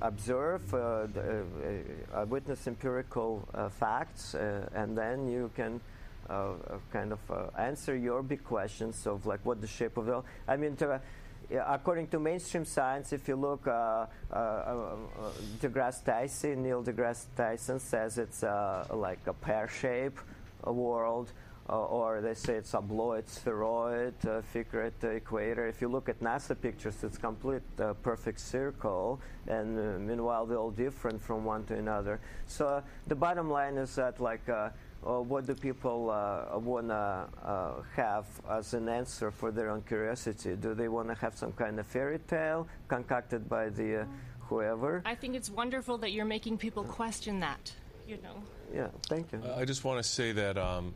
observe, 0.01 0.63
uh, 0.73 0.77
uh, 0.77 1.07
uh, 2.15 2.25
witness 2.27 2.67
empirical 2.67 3.47
facts, 3.79 4.35
and 4.35 4.97
then 4.97 5.29
you 5.29 5.51
can 5.57 5.81
kind 6.91 7.13
of 7.13 7.51
answer 7.59 7.95
your 7.97 8.23
big 8.23 8.43
questions 8.45 9.07
of 9.07 9.27
like 9.27 9.45
what 9.45 9.61
the 9.61 9.67
shape 9.67 9.99
of 9.99 10.07
the. 10.07 10.23
I 10.49 10.57
mean, 10.57 10.75
to, 10.77 11.01
according 11.67 12.09
to 12.09 12.19
mainstream 12.19 12.65
science, 12.65 13.13
if 13.13 13.29
you 13.29 13.37
look, 13.37 13.67
uh, 13.67 14.07
uh, 14.33 14.35
uh, 14.35 14.97
deGrasse 15.61 16.05
Tyson, 16.05 16.63
Neil 16.63 16.83
deGrasse 16.83 17.27
Tyson 17.37 17.79
says 17.79 18.17
it's 18.17 18.43
like 18.43 19.21
a 19.27 19.35
pear 19.35 19.69
shape 19.69 20.19
uh, 20.67 20.73
world 20.73 21.33
or 21.69 22.21
they 22.21 22.35
say 22.35 22.55
it's 22.55 22.73
obloid, 22.73 23.29
spheroid, 23.29 24.15
uh, 24.27 24.43
figure 24.43 24.83
at 24.83 24.99
the 25.01 25.11
equator. 25.11 25.67
If 25.67 25.81
you 25.81 25.89
look 25.89 26.09
at 26.09 26.21
NASA 26.21 26.61
pictures, 26.61 27.03
it's 27.03 27.19
complete 27.19 27.63
uh, 27.79 27.95
perfect 27.95 28.41
circle, 28.41 29.21
and 29.47 29.79
uh, 29.79 29.99
meanwhile 29.99 30.47
they're 30.47 30.59
all 30.59 30.71
different 30.71 31.23
from 31.23 31.45
one 31.45 31.65
to 31.65 31.75
another. 31.75 32.21
So 32.47 32.69
uh, 32.69 32.83
the 33.07 33.15
bottom 33.15 33.51
line 33.51 33.77
is 33.77 33.95
that 33.97 34.21
like. 34.21 34.49
Uh, 34.49 34.71
uh, 35.05 35.21
what 35.21 35.47
do 35.47 35.55
people 35.55 36.11
uh, 36.11 36.57
want 36.59 36.89
to 36.89 36.95
uh, 36.95 37.83
have 37.97 38.27
as 38.49 38.73
an 38.73 38.89
answer 38.89 39.31
for 39.31 39.51
their 39.51 39.69
own 39.69 39.83
curiosity? 39.83 40.55
Do 40.55 40.75
they 40.75 40.89
want 40.89 41.09
to 41.09 41.15
have 41.15 41.37
some 41.37 41.53
kind 41.53 41.81
of 41.81 41.87
fairy 41.87 42.21
tale 42.29 42.69
concocted 42.89 43.49
by 43.49 43.69
the 43.69 44.03
uh, 44.03 44.05
whoever? 44.41 45.03
I 45.05 45.17
think 45.17 45.35
it's 45.35 45.51
wonderful 45.51 45.99
that 45.99 46.13
you're 46.13 46.25
making 46.25 46.59
people 46.59 46.85
question 46.85 47.41
that. 47.41 47.73
You 48.07 48.19
know. 48.23 48.43
Yeah, 48.73 48.89
thank 49.09 49.33
you. 49.33 49.43
I 49.57 49.65
just 49.65 49.85
want 49.85 50.03
to 50.03 50.09
say 50.09 50.33
that 50.33 50.57
um, 50.57 50.95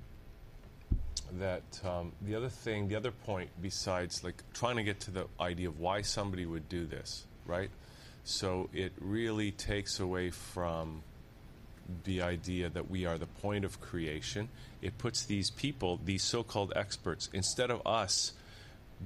that 1.39 1.63
um, 1.85 2.13
the 2.23 2.35
other 2.35 2.49
thing, 2.49 2.89
the 2.89 2.97
other 2.97 3.11
point, 3.11 3.51
besides 3.61 4.23
like 4.25 4.43
trying 4.53 4.77
to 4.77 4.83
get 4.83 5.01
to 5.01 5.11
the 5.11 5.27
idea 5.41 5.69
of 5.69 5.79
why 5.79 6.03
somebody 6.03 6.47
would 6.47 6.69
do 6.69 6.87
this, 6.87 7.25
right? 7.47 7.71
So 8.25 8.69
it 8.73 8.93
really 9.01 9.53
takes 9.53 10.01
away 10.01 10.31
from 10.31 11.03
the 12.05 12.23
idea 12.23 12.69
that 12.69 12.91
we 12.91 13.07
are 13.07 13.19
the 13.19 13.27
point 13.27 13.65
of 13.65 13.81
creation. 13.81 14.49
It 14.83 14.99
puts 14.99 15.25
these 15.25 15.51
people, 15.51 16.01
these 16.05 16.25
so-called 16.25 16.73
experts, 16.75 17.29
instead 17.33 17.71
of 17.71 17.87
us 17.87 18.33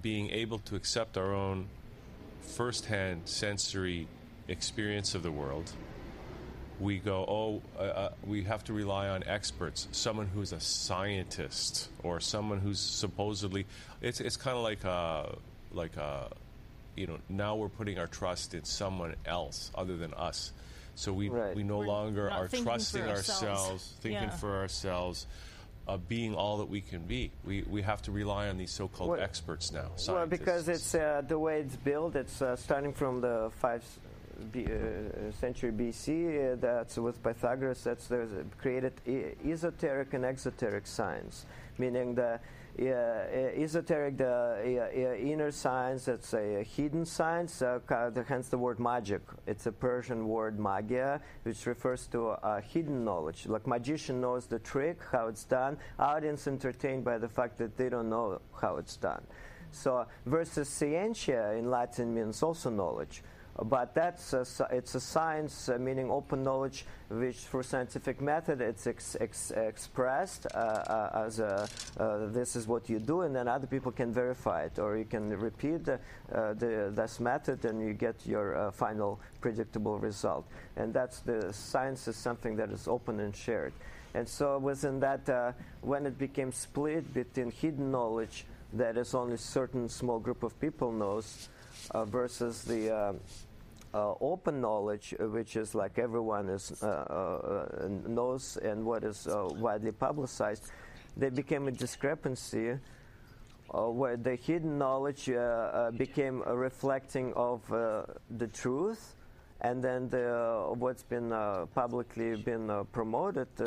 being 0.00 0.30
able 0.30 0.58
to 0.60 0.76
accept 0.76 1.18
our 1.18 1.34
own 1.34 1.68
firsthand 2.40 3.22
sensory 3.26 4.08
experience 4.48 5.14
of 5.14 5.22
the 5.22 5.30
world 5.30 5.72
we 6.80 6.98
go, 6.98 7.24
oh, 7.28 7.62
uh, 7.78 7.82
uh, 7.82 8.12
we 8.26 8.42
have 8.44 8.64
to 8.64 8.72
rely 8.72 9.08
on 9.08 9.22
experts, 9.24 9.86
someone 9.92 10.26
who's 10.26 10.52
a 10.52 10.60
scientist 10.60 11.88
or 12.02 12.20
someone 12.20 12.58
who's 12.58 12.80
supposedly. 12.80 13.66
It's 14.00 14.20
it's 14.20 14.36
kind 14.36 14.56
of 14.56 14.62
like 14.62 14.84
a 14.84 15.36
like 15.72 15.96
a 15.96 16.28
you 16.96 17.06
know, 17.06 17.18
now 17.28 17.54
we're 17.56 17.68
putting 17.68 17.98
our 17.98 18.06
trust 18.06 18.54
in 18.54 18.64
someone 18.64 19.14
else 19.24 19.70
other 19.74 19.96
than 19.96 20.12
us. 20.14 20.52
So 20.94 21.12
we 21.12 21.28
Right. 21.28 21.54
we 21.54 21.62
no 21.62 21.78
We're 21.78 21.86
longer 21.86 22.30
are 22.30 22.48
trusting 22.48 23.02
ourselves. 23.02 23.42
ourselves, 23.42 23.94
thinking 24.00 24.24
Yeah. 24.24 24.30
for 24.36 24.56
ourselves, 24.56 25.26
uh, 25.86 25.96
being 25.96 26.34
all 26.34 26.58
that 26.58 26.68
we 26.68 26.80
can 26.80 27.02
be. 27.06 27.30
We 27.44 27.62
we 27.62 27.82
have 27.82 28.02
to 28.02 28.12
rely 28.12 28.48
on 28.48 28.56
these 28.58 28.70
so-called 28.72 29.10
Well- 29.10 29.20
experts 29.20 29.70
now. 29.72 29.90
Well, 30.08 30.26
because 30.26 30.68
it's 30.68 30.94
uh, 30.94 31.22
the 31.26 31.38
way 31.38 31.60
it's 31.60 31.76
built. 31.76 32.16
It's 32.16 32.42
uh, 32.42 32.56
starting 32.56 32.92
from 32.92 33.20
the 33.20 33.50
five 33.60 33.82
B, 34.52 34.66
uh, 34.66 35.30
century 35.32 35.72
BC. 35.72 36.52
Uh, 36.52 36.56
that's 36.60 36.96
with 36.98 37.22
Pythagoras. 37.22 37.84
That's 37.84 38.06
there's 38.06 38.30
created 38.58 38.92
e- 39.06 39.50
esoteric 39.50 40.14
and 40.14 40.24
exoteric 40.24 40.86
science, 40.86 41.46
meaning 41.78 42.14
the 42.14 42.40
uh, 42.78 42.82
esoteric, 42.82 44.16
the 44.16 45.18
inner 45.20 45.50
science, 45.50 46.04
that's 46.06 46.32
a, 46.34 46.62
hidden 46.62 47.04
science, 47.04 47.60
uh, 47.62 47.80
hence 48.26 48.48
the 48.48 48.56
word 48.56 48.78
magic. 48.78 49.20
It's 49.46 49.66
a 49.66 49.72
Persian 49.72 50.28
word 50.28 50.58
magia, 50.58 51.20
which 51.42 51.66
refers 51.66 52.06
to 52.08 52.28
uh, 52.28 52.60
hidden 52.60 53.04
knowledge. 53.04 53.46
Like 53.46 53.66
magician 53.66 54.20
knows 54.20 54.46
the 54.46 54.60
trick, 54.60 55.00
how 55.12 55.26
it's 55.26 55.44
done. 55.44 55.76
Audience 55.98 56.46
entertained 56.46 57.04
by 57.04 57.18
the 57.18 57.28
fact 57.28 57.58
that 57.58 57.76
they 57.76 57.88
don't 57.88 58.08
know 58.08 58.40
how 58.60 58.76
it's 58.76 58.96
done. 58.96 59.26
So 59.72 60.06
versus 60.26 60.68
scientia 60.68 61.58
in 61.58 61.70
Latin 61.70 62.14
means 62.14 62.42
also 62.42 62.70
knowledge. 62.70 63.22
But 63.62 63.94
that's 63.94 64.32
a, 64.32 64.46
it's 64.70 64.94
a 64.94 65.00
science, 65.00 65.68
uh, 65.68 65.76
meaning 65.78 66.10
open 66.10 66.42
knowledge, 66.42 66.86
which 67.08 67.36
for 67.36 67.62
scientific 67.62 68.20
method 68.20 68.60
it's 68.60 68.86
ex- 68.86 69.16
ex- 69.20 69.50
expressed 69.50 70.46
uh, 70.54 70.58
uh, 70.58 71.24
as 71.26 71.40
a, 71.40 71.68
uh, 71.98 72.26
this 72.28 72.56
is 72.56 72.66
what 72.66 72.88
you 72.88 72.98
do, 72.98 73.22
and 73.22 73.34
then 73.34 73.48
other 73.48 73.66
people 73.66 73.92
can 73.92 74.12
verify 74.12 74.62
it, 74.62 74.78
or 74.78 74.96
you 74.96 75.04
can 75.04 75.28
repeat 75.30 75.84
the, 75.84 75.98
uh, 76.32 76.54
this 76.54 77.20
method, 77.20 77.64
and 77.64 77.82
you 77.82 77.92
get 77.92 78.14
your 78.24 78.56
uh, 78.56 78.70
final 78.70 79.20
predictable 79.40 79.98
result. 79.98 80.46
And 80.76 80.94
that's 80.94 81.20
the 81.20 81.52
science 81.52 82.08
is 82.08 82.16
something 82.16 82.56
that 82.56 82.70
is 82.70 82.88
open 82.88 83.20
and 83.20 83.34
shared. 83.34 83.72
And 84.14 84.28
so 84.28 84.58
within 84.58 85.00
that, 85.00 85.54
when 85.82 86.06
it 86.06 86.18
became 86.18 86.50
split 86.50 87.12
between 87.14 87.50
hidden 87.50 87.92
knowledge 87.92 88.44
that 88.72 88.96
is 88.96 89.14
only 89.14 89.36
certain 89.36 89.88
small 89.88 90.18
group 90.18 90.42
of 90.42 90.58
people 90.60 90.92
knows 90.92 91.48
versus 92.04 92.62
the 92.64 92.90
uh, 92.94 93.12
uh, 93.92 94.14
open 94.20 94.60
knowledge, 94.60 95.14
uh, 95.18 95.28
which 95.28 95.56
is 95.56 95.74
like 95.74 95.98
everyone 95.98 96.48
is 96.48 96.80
uh, 96.82 96.86
uh, 96.86 97.84
uh, 97.84 97.88
knows 98.06 98.56
and 98.62 98.84
what 98.84 99.02
is 99.04 99.26
uh, 99.26 99.48
widely 99.56 99.92
publicized, 99.92 100.70
there 101.16 101.30
became 101.30 101.66
a 101.68 101.72
discrepancy 101.72 102.78
uh, 103.72 103.90
where 103.90 104.16
the 104.16 104.36
hidden 104.36 104.78
knowledge 104.78 105.28
uh, 105.28 105.34
uh, 105.34 105.90
became 105.90 106.42
a 106.46 106.56
reflecting 106.56 107.32
of 107.34 107.72
uh, 107.72 108.02
the 108.38 108.46
truth, 108.46 109.16
and 109.60 109.82
then 109.82 110.08
the, 110.08 110.34
uh, 110.34 110.72
what's 110.74 111.02
been 111.02 111.32
uh, 111.32 111.66
publicly 111.74 112.36
been 112.36 112.70
uh, 112.70 112.84
promoted 112.92 113.48
uh, 113.60 113.64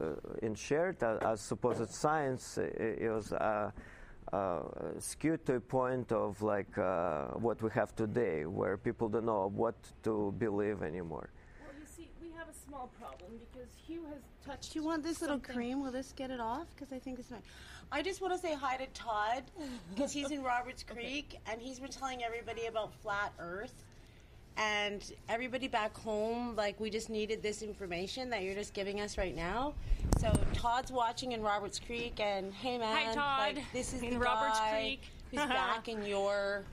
uh, 0.00 0.14
and 0.42 0.56
shared 0.58 1.02
uh, 1.02 1.18
as 1.22 1.40
supposed 1.40 1.90
science 1.90 2.58
uh, 2.58 2.62
it 2.62 3.10
was. 3.10 3.32
Uh, 4.32 4.36
uh, 4.36 4.62
skewed 4.98 5.46
to 5.46 5.54
a 5.54 5.60
point 5.60 6.10
of 6.10 6.42
like 6.42 6.76
uh, 6.78 7.26
what 7.38 7.62
we 7.62 7.70
have 7.70 7.94
today, 7.94 8.44
where 8.44 8.76
people 8.76 9.08
don't 9.08 9.24
know 9.24 9.52
what 9.54 9.76
to 10.02 10.34
believe 10.38 10.82
anymore. 10.82 11.30
Well, 11.60 11.70
you 11.78 11.86
see, 11.86 12.10
we 12.20 12.30
have 12.36 12.48
a 12.48 12.68
small 12.68 12.90
problem 12.98 13.38
because 13.38 13.68
Hugh 13.86 14.04
has 14.12 14.22
touched. 14.44 14.72
Do 14.72 14.80
you 14.80 14.84
want 14.84 15.04
this 15.04 15.20
little 15.20 15.38
cream? 15.38 15.80
Will 15.80 15.92
this 15.92 16.12
get 16.16 16.32
it 16.32 16.40
off? 16.40 16.66
Because 16.74 16.92
I 16.92 16.98
think 16.98 17.20
it's 17.20 17.30
nice. 17.30 17.42
I 17.92 18.02
just 18.02 18.20
want 18.20 18.34
to 18.34 18.40
say 18.40 18.52
hi 18.52 18.76
to 18.76 18.86
Todd 18.86 19.44
because 19.94 20.10
he's 20.12 20.32
in 20.32 20.42
Roberts 20.42 20.82
Creek 20.82 21.38
and 21.46 21.62
he's 21.62 21.78
been 21.78 21.92
telling 21.92 22.24
everybody 22.24 22.66
about 22.66 22.92
flat 22.94 23.32
Earth. 23.38 23.84
And 24.56 25.12
everybody 25.28 25.68
back 25.68 25.96
home, 25.98 26.56
like 26.56 26.80
we 26.80 26.88
just 26.88 27.10
needed 27.10 27.42
this 27.42 27.60
information 27.62 28.30
that 28.30 28.42
you're 28.42 28.54
just 28.54 28.72
giving 28.72 29.00
us 29.00 29.18
right 29.18 29.36
now. 29.36 29.74
So 30.18 30.32
Todd's 30.54 30.90
watching 30.90 31.32
in 31.32 31.42
Roberts 31.42 31.78
Creek, 31.78 32.20
and 32.20 32.52
hey 32.54 32.78
man, 32.78 32.96
Hi, 32.96 33.14
Todd. 33.14 33.56
like, 33.56 33.64
this 33.72 33.92
is 33.92 34.02
In 34.02 34.14
the 34.14 34.18
Roberts 34.18 34.58
guy 34.58 34.98
Creek. 34.98 35.00
who's 35.30 35.40
back 35.48 35.88
in 35.88 36.04
your 36.06 36.64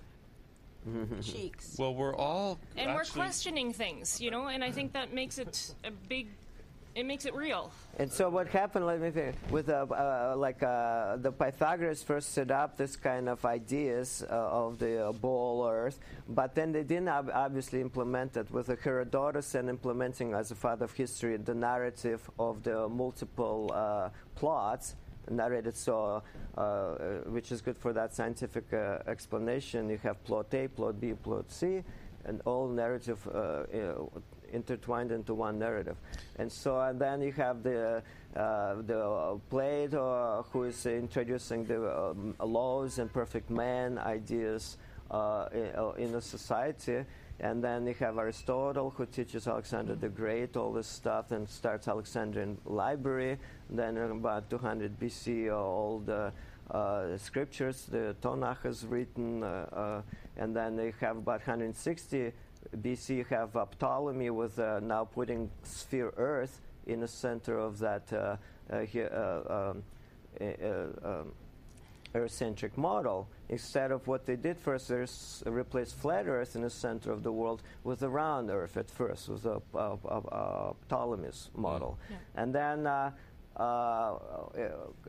cheeks. 1.22 1.76
well, 1.78 1.94
we're 1.94 2.16
all 2.16 2.58
and 2.78 2.94
we're 2.94 3.04
questioning 3.04 3.74
things, 3.74 4.22
you 4.22 4.32
know, 4.32 4.48
and 4.48 4.64
I 4.64 4.72
think 4.72 4.94
that 4.94 5.14
makes 5.14 5.38
it 5.38 5.74
a 5.84 5.92
big. 5.92 6.28
It 6.96 7.08
makes 7.08 7.26
it 7.26 7.34
real. 7.34 7.72
And 7.98 8.12
so 8.12 8.30
what 8.30 8.48
happened? 8.48 8.86
Let 8.86 9.02
me 9.02 9.10
think. 9.10 9.36
With 9.50 9.70
uh, 9.70 9.88
uh, 9.90 10.36
like 10.38 10.62
uh, 10.62 11.18
the 11.18 11.32
Pythagoras 11.32 12.04
first 12.04 12.34
set 12.34 12.52
up 12.52 12.78
this 12.78 12.96
kind 12.96 13.28
of 13.28 13.44
ideas 13.46 14.24
uh, 14.30 14.34
of 14.34 14.78
the 14.78 15.08
uh, 15.08 15.12
ball 15.12 15.68
Earth, 15.68 16.00
but 16.30 16.54
then 16.54 16.72
they 16.72 16.84
didn't 16.84 17.10
ob- 17.10 17.32
obviously 17.34 17.82
implement 17.82 18.38
it 18.38 18.52
with 18.52 18.68
the 18.68 18.76
Herodotus 18.76 19.56
and 19.56 19.70
implementing 19.70 20.36
as 20.36 20.52
a 20.52 20.56
father 20.56 20.86
of 20.86 20.92
history 20.92 21.36
the 21.38 21.56
narrative 21.56 22.30
of 22.38 22.62
the 22.62 22.88
multiple 22.88 23.72
uh, 23.74 24.10
plots 24.36 24.96
narrated 25.32 25.74
so 25.76 26.22
which 27.28 27.54
is 27.54 27.62
good 27.62 27.78
for 27.78 27.94
that 27.94 28.14
scientific 28.14 28.66
explanation 29.08 29.90
you 29.90 29.98
have 30.04 30.22
plot 30.26 30.54
a 30.54 30.68
plot 30.68 31.00
b 31.00 31.14
plot 31.14 31.50
c 31.50 31.82
and 32.26 32.42
all 32.44 32.68
narrative 32.68 33.26
intertwined 34.54 35.12
into 35.12 35.34
one 35.34 35.60
narrative. 35.60 35.98
And 36.38 36.52
so 36.52 36.80
and 36.80 37.00
then 37.00 37.22
you 37.22 37.32
have 37.34 37.64
the 37.64 38.04
uh, 38.36 38.76
the 38.88 39.00
uh, 39.00 39.38
Plato 39.50 40.46
who 40.52 40.64
is 40.64 40.86
introducing 40.86 41.66
the 41.66 42.10
um, 42.10 42.36
laws 42.40 43.00
and 43.00 43.12
perfect 43.12 43.50
man 43.50 43.98
ideas 44.00 44.78
uh, 45.12 45.48
in, 45.54 46.08
in 46.10 46.16
a 46.16 46.22
society. 46.22 47.06
And 47.40 47.64
then 47.64 47.86
you 47.86 47.94
have 47.96 48.18
Aristotle 48.18 48.92
who 48.92 49.06
teaches 49.06 49.48
Alexander 49.48 49.96
the 49.96 50.08
Great 50.08 50.56
all 50.56 50.72
this 50.72 50.88
stuff 50.88 51.32
and 51.32 51.50
starts 51.50 51.88
Alexandrian 51.88 52.58
library. 52.66 53.38
Then 53.70 53.98
about 53.98 54.50
200 54.50 55.00
BC, 55.00 55.50
uh, 55.50 55.56
all 55.56 56.00
the 56.00 56.32
uh, 56.72 57.18
scriptures, 57.18 57.86
the 57.86 58.16
Tanakh 58.22 58.66
is 58.66 58.86
written, 58.86 59.44
uh, 59.44 59.66
uh, 59.74 60.02
and 60.38 60.56
then 60.56 60.76
they 60.76 60.94
have 61.02 61.18
about 61.18 61.46
160 61.46 62.32
BC. 62.78 63.18
You 63.18 63.26
have 63.30 63.56
uh, 63.56 63.66
Ptolemy 63.66 64.30
with 64.30 64.60
uh, 64.60 64.80
now 64.82 65.06
putting 65.06 65.50
sphere 65.64 66.14
Earth 66.18 66.62
in 66.86 67.00
the 67.00 67.08
center 67.08 67.58
of 67.58 67.80
that 67.80 68.12
uh, 68.12 68.38
uh, 68.72 68.86
uh, 68.96 69.72
um, 69.72 69.84
um, 71.04 71.34
Earth-centric 72.16 72.78
model. 72.78 73.28
Instead 73.50 73.92
of 73.92 74.08
what 74.08 74.26
they 74.26 74.36
did 74.36 74.58
first, 74.58 74.88
they 74.88 75.50
replaced 75.50 75.96
flat 75.96 76.28
Earth 76.28 76.56
in 76.56 76.62
the 76.62 76.70
center 76.70 77.12
of 77.12 77.24
the 77.24 77.32
world 77.32 77.64
with 77.84 78.04
a 78.04 78.10
round 78.10 78.50
Earth 78.50 78.78
at 78.78 78.90
first, 78.90 79.30
with 79.30 79.46
a, 79.46 79.62
a, 79.74 79.98
a, 80.06 80.18
a 80.18 80.76
Ptolemy's 80.88 81.50
model, 81.56 81.98
and 82.36 82.54
then. 82.54 82.88
Uh, 82.88 83.12
uh, 83.56 84.18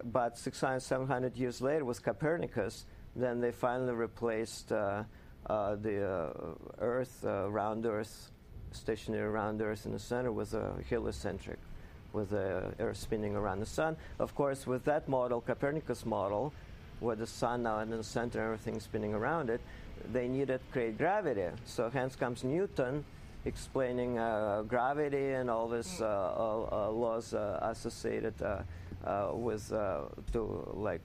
about 0.01 0.37
600, 0.37 0.81
700 0.81 1.35
years 1.35 1.62
later, 1.62 1.83
with 1.83 2.03
Copernicus, 2.03 2.85
then 3.17 3.40
they 3.40 3.51
finally 3.51 3.95
replaced 3.95 4.71
uh, 4.71 5.05
uh, 5.46 5.76
the 5.76 6.07
uh, 6.07 6.33
Earth, 6.78 7.24
uh, 7.24 7.50
round 7.50 7.87
Earth, 7.87 8.30
stationary 8.72 9.28
round 9.30 9.61
Earth 9.61 9.87
in 9.87 9.92
the 9.92 9.98
center 9.98 10.33
with 10.33 10.54
a 10.54 10.74
heliocentric, 10.88 11.59
with 12.12 12.30
the 12.30 12.72
Earth 12.78 12.96
spinning 12.96 13.37
around 13.37 13.61
the 13.61 13.66
sun. 13.66 13.96
Of 14.18 14.35
course, 14.35 14.66
with 14.66 14.85
that 14.85 15.09
model, 15.09 15.40
Copernicus 15.40 16.04
model, 16.04 16.52
where 17.00 17.16
the 17.16 17.26
sun 17.26 17.62
now 17.62 17.80
in 17.80 17.90
the 17.90 18.02
center 18.02 18.38
and 18.38 18.46
everything 18.46 18.80
spinning 18.80 19.14
around 19.14 19.50
it, 19.50 19.61
they 20.12 20.28
needed 20.28 20.59
to 20.59 20.72
create 20.72 20.98
gravity. 20.98 21.48
So 21.64 21.90
hence 21.90 22.16
comes 22.16 22.44
Newton 22.44 23.04
explaining 23.44 24.18
uh, 24.18 24.62
gravity 24.62 25.33
and 25.33 25.50
all 25.50 25.68
these 25.68 26.00
uh, 26.00 26.07
uh, 26.07 26.87
uh, 26.87 26.90
laws 26.90 27.35
uh, 27.35 27.59
associated 27.62 28.35
uh, 28.42 28.62
uh, 29.07 29.33
with 29.35 29.70
uh, 29.70 30.02
to 30.33 30.72
like 30.74 31.02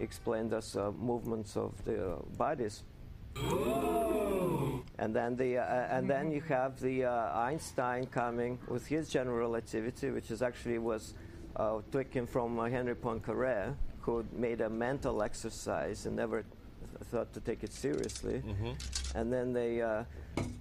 uh, 0.00 0.04
uh, 0.04 0.06
uh, 0.06 0.56
uh, 0.56 0.88
uh, 0.88 0.92
movements 0.92 1.56
of 1.56 1.72
the 1.84 2.16
bodies. 2.36 2.82
And 4.98 5.14
then 5.14 5.36
the 5.36 5.58
uh, 5.58 5.96
and 5.96 6.10
then 6.10 6.32
you 6.32 6.40
have 6.48 6.80
the 6.80 7.04
uh, 7.04 7.38
Einstein 7.38 8.06
coming 8.06 8.58
with 8.68 8.86
his 8.86 9.08
general 9.08 9.38
relativity, 9.38 10.10
which 10.10 10.30
is 10.30 10.42
actually 10.42 10.78
was 10.78 11.14
uh, 11.56 11.80
taken 11.92 12.26
from 12.26 12.58
uh, 12.58 12.68
Henry 12.68 12.94
Poincaré, 12.94 13.74
who 14.00 14.24
made 14.32 14.60
a 14.60 14.68
mental 14.68 15.22
exercise 15.22 16.06
and 16.06 16.16
never 16.16 16.44
thought 17.04 17.32
to 17.34 17.40
take 17.40 17.62
it 17.62 17.72
seriously. 17.72 18.42
And 19.14 19.32
then 19.32 19.52
they, 19.52 19.80
uh, 19.80 20.04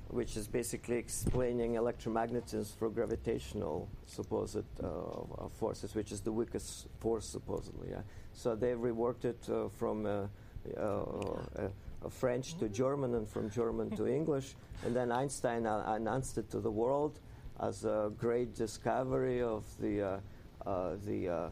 which 0.10 0.38
is 0.38 0.48
basically 0.48 0.98
explaining 0.98 1.74
electromagnetism 1.74 2.78
for 2.78 2.90
gravitational 2.90 3.90
supposed 4.06 4.64
uh, 4.84 5.50
forces, 5.60 5.96
which 5.96 6.12
is 6.12 6.22
the 6.22 6.32
weakest 6.32 6.88
force 7.00 7.26
supposedly. 7.26 7.90
Yeah. 7.92 8.02
So 8.34 8.56
they 8.56 8.74
reworked 8.74 9.26
it 9.26 9.50
uh, 9.50 9.70
from. 9.70 10.06
Uh, 10.06 10.28
uh, 10.76 11.70
French 12.10 12.58
to 12.58 12.70
German 12.70 13.16
and 13.16 13.28
from 13.28 13.50
German 13.50 13.90
to 13.96 14.08
English. 14.20 14.56
And 14.86 14.96
then 14.96 15.12
Einstein 15.12 15.66
uh, 15.66 15.84
announced 15.88 16.38
it 16.38 16.50
to 16.52 16.60
the 16.60 16.72
world 16.72 17.20
as 17.60 17.86
a 17.86 18.12
great 18.18 18.54
discovery 18.54 19.42
of 19.42 19.64
the, 19.80 20.02
uh, 20.66 20.70
uh, 20.70 20.96
the 21.06 21.52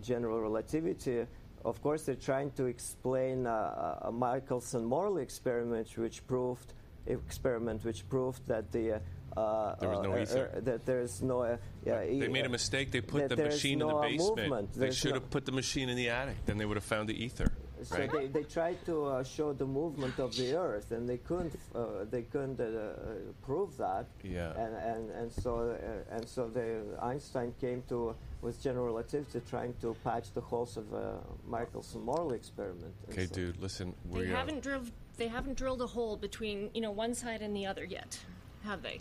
general 0.00 0.40
relativity, 0.40 1.26
of 1.64 1.82
course, 1.82 2.04
they're 2.04 2.14
trying 2.14 2.50
to 2.52 2.66
explain 2.66 3.46
uh, 3.46 3.98
a 4.02 4.12
Michelson-Morley 4.12 5.22
experiment, 5.22 5.88
which 5.96 6.26
proved 6.26 6.74
experiment 7.06 7.84
which 7.84 8.08
proved 8.08 8.46
that 8.46 8.70
the 8.70 9.00
uh, 9.36 9.74
there 9.80 9.88
was 9.88 10.00
no 10.02 10.12
uh, 10.12 10.18
ether. 10.20 10.50
uh, 10.56 10.60
that 10.60 10.84
there's 10.84 11.22
no. 11.22 11.40
Uh, 11.42 11.56
yeah, 11.86 12.00
They 12.04 12.28
made 12.28 12.44
a 12.44 12.50
mistake. 12.50 12.90
They 12.90 13.00
put 13.00 13.28
the 13.30 13.36
machine 13.36 13.78
no, 13.78 13.88
in 13.88 13.94
the 13.94 14.18
basement. 14.18 14.36
movement. 14.38 14.72
They 14.74 14.80
There's 14.80 14.96
should 14.96 15.14
no- 15.14 15.20
have 15.20 15.30
put 15.30 15.46
the 15.46 15.52
machine 15.52 15.88
in 15.88 15.96
the 15.96 16.10
attic. 16.10 16.36
Then 16.44 16.58
they 16.58 16.66
would 16.66 16.76
have 16.76 16.84
found 16.84 17.08
the 17.08 17.24
ether. 17.24 17.50
So 17.84 17.98
Right? 17.98 18.10
they, 18.12 18.26
they 18.28 18.42
tried 18.44 18.84
to 18.86 19.04
uh, 19.06 19.24
show 19.24 19.52
the 19.52 19.66
movement 19.66 20.18
of 20.18 20.34
the 20.36 20.54
Earth, 20.56 20.90
and 20.92 21.08
they 21.08 21.18
couldn't 21.18 21.54
uh, 21.74 22.04
they 22.10 22.22
couldn't 22.22 22.60
uh, 22.60 22.64
uh, 22.64 23.14
prove 23.42 23.76
that. 23.78 24.06
Yeah. 24.22 24.52
And 24.62 24.74
and 24.76 25.10
and 25.10 25.32
so 25.32 25.52
uh, 25.76 26.14
and 26.16 26.28
so 26.28 26.48
the 26.48 26.82
Einstein 27.02 27.54
came 27.60 27.82
to 27.88 28.14
with 28.42 28.60
general 28.62 28.86
relativity, 28.86 29.40
trying 29.48 29.74
to 29.80 29.94
patch 30.04 30.32
the 30.34 30.40
holes 30.40 30.76
of 30.76 30.92
uh, 30.92 31.12
Michelson-Morley 31.48 32.36
experiment. 32.36 32.92
And 33.06 33.12
okay, 33.12 33.26
so- 33.26 33.34
dude, 33.34 33.56
listen. 33.60 33.94
They 34.12 34.20
We, 34.20 34.32
uh, 34.32 34.36
haven't 34.36 34.62
drilled. 34.62 34.90
They 35.16 35.28
haven't 35.28 35.56
drilled 35.58 35.82
a 35.82 35.86
hole 35.86 36.16
between 36.16 36.70
you 36.74 36.80
know 36.80 36.90
one 36.90 37.14
side 37.14 37.42
and 37.42 37.54
the 37.54 37.66
other 37.66 37.84
yet, 37.84 38.18
have 38.64 38.82
they? 38.82 39.00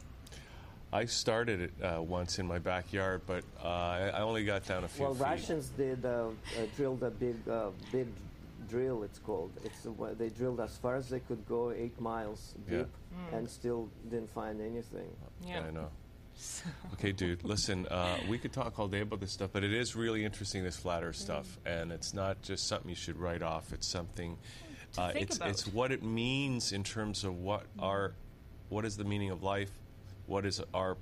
I 0.93 1.05
started 1.05 1.61
it 1.61 1.71
uh, 1.81 2.01
once 2.01 2.37
in 2.37 2.45
my 2.45 2.59
backyard, 2.59 3.21
but 3.25 3.43
uh, 3.63 3.67
I 3.67 4.11
I 4.13 4.21
only 4.21 4.43
got 4.43 4.65
down 4.67 4.83
a 4.83 4.87
few 4.89 5.05
Well, 5.05 5.13
feet. 5.13 5.23
Russians 5.23 5.69
did 5.77 6.03
uh, 6.05 6.09
uh, 6.09 6.65
drilled 6.75 7.01
a 7.03 7.09
big 7.09 7.37
uh, 7.47 7.69
big 7.93 8.07
drill. 8.71 9.03
It's 9.03 9.19
called. 9.19 9.51
It's 9.63 9.85
wha- 9.85 10.13
they 10.17 10.29
drilled 10.29 10.59
as 10.61 10.75
far 10.77 10.95
as 10.95 11.09
they 11.09 11.19
could 11.19 11.45
go, 11.47 11.71
eight 11.71 11.99
miles 11.99 12.55
Yeah. 12.69 12.79
deep, 12.79 12.87
and 13.33 13.49
still 13.49 13.89
didn't 14.09 14.29
find 14.29 14.61
anything. 14.61 15.09
Yeah, 15.45 15.65
I 15.67 15.71
know. 15.71 15.89
Okay, 16.93 17.11
dude, 17.11 17.43
listen, 17.43 17.85
uh, 17.87 18.17
we 18.29 18.37
could 18.39 18.53
talk 18.53 18.79
all 18.79 18.87
day 18.87 19.01
about 19.01 19.19
this 19.19 19.31
stuff, 19.31 19.49
but 19.53 19.63
it 19.63 19.73
is 19.73 19.95
really 19.95 20.23
interesting, 20.25 20.63
this 20.63 20.77
flat 20.77 21.03
earth 21.03 21.17
stuff. 21.17 21.59
And 21.65 21.91
it's 21.91 22.13
not 22.13 22.41
just 22.41 22.67
something 22.67 22.89
you 22.89 22.95
should 22.95 23.17
write 23.17 23.43
off, 23.43 23.73
it's 23.73 23.85
something. 23.87 24.37
To 24.93 25.01
Uh, 25.01 25.11
think 25.11 25.23
it's, 25.27 25.37
about. 25.37 25.49
it's 25.49 25.67
what 25.67 25.91
it 25.91 26.01
means 26.03 26.71
in 26.71 26.83
terms 26.83 27.23
of 27.23 27.37
what 27.39 27.65
our, 27.79 28.13
what 28.69 28.85
is 28.85 28.95
the 28.97 29.03
meaning 29.03 29.29
of 29.29 29.43
life, 29.43 29.71
what 30.25 30.45
is 30.45 30.61
our 30.73 30.97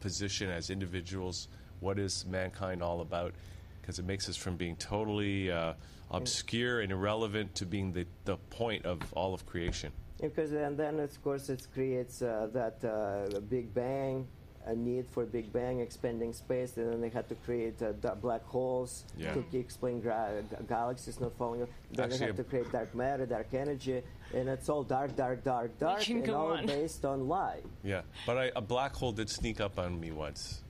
position 0.00 0.50
as 0.50 0.70
individuals, 0.70 1.48
what 1.80 1.98
is 1.98 2.24
mankind 2.26 2.82
all 2.82 3.00
about, 3.00 3.32
because 3.80 3.98
it 3.98 4.04
makes 4.04 4.28
us 4.28 4.36
from 4.36 4.56
being 4.56 4.76
totally 4.76 5.50
uh, 5.50 5.74
obscure 6.16 6.80
and 6.80 6.92
irrelevant 6.92 7.54
to 7.56 7.66
being 7.66 7.92
the, 7.92 8.06
the 8.24 8.36
point 8.50 8.84
of 8.86 8.98
all 9.14 9.34
of 9.34 9.44
creation. 9.46 9.92
Because 10.20 10.52
and 10.52 10.76
then 10.76 11.00
of 11.00 11.22
course 11.22 11.48
it 11.48 11.66
creates 11.74 12.22
uh, 12.22 12.48
that 12.52 12.76
uh, 12.84 13.40
Big 13.40 13.74
Bang, 13.74 14.26
a 14.66 14.74
need 14.74 15.06
for 15.10 15.26
Big 15.26 15.52
Bang 15.52 15.80
expanding 15.80 16.32
space, 16.32 16.78
and 16.78 16.90
then 16.90 17.00
they 17.02 17.10
had 17.10 17.28
to 17.28 17.34
create 17.34 17.82
uh, 17.82 17.92
black 18.14 18.42
holes 18.46 19.04
Yeah. 19.18 19.34
to 19.34 19.58
explain 19.58 20.00
gra- 20.00 20.42
galaxies 20.66 21.20
not 21.20 21.36
falling. 21.36 21.66
Then 21.92 22.04
Actually, 22.06 22.18
they 22.20 22.26
had 22.26 22.36
to 22.36 22.44
create 22.44 22.72
dark 22.72 22.94
matter, 22.94 23.26
dark 23.26 23.52
energy, 23.52 24.00
and 24.32 24.48
it's 24.48 24.68
all 24.70 24.82
dark, 24.82 25.14
dark, 25.16 25.44
dark, 25.44 25.78
dark, 25.78 26.00
can 26.00 26.16
and 26.18 26.26
go 26.26 26.34
all 26.36 26.52
on. 26.52 26.64
based 26.66 27.04
on 27.04 27.28
lie. 27.28 27.60
Yeah, 27.82 28.02
but 28.24 28.38
I, 28.38 28.52
a 28.56 28.62
black 28.62 28.94
hole 28.94 29.12
did 29.12 29.28
sneak 29.28 29.60
up 29.60 29.78
on 29.78 30.00
me 30.00 30.12
once. 30.12 30.62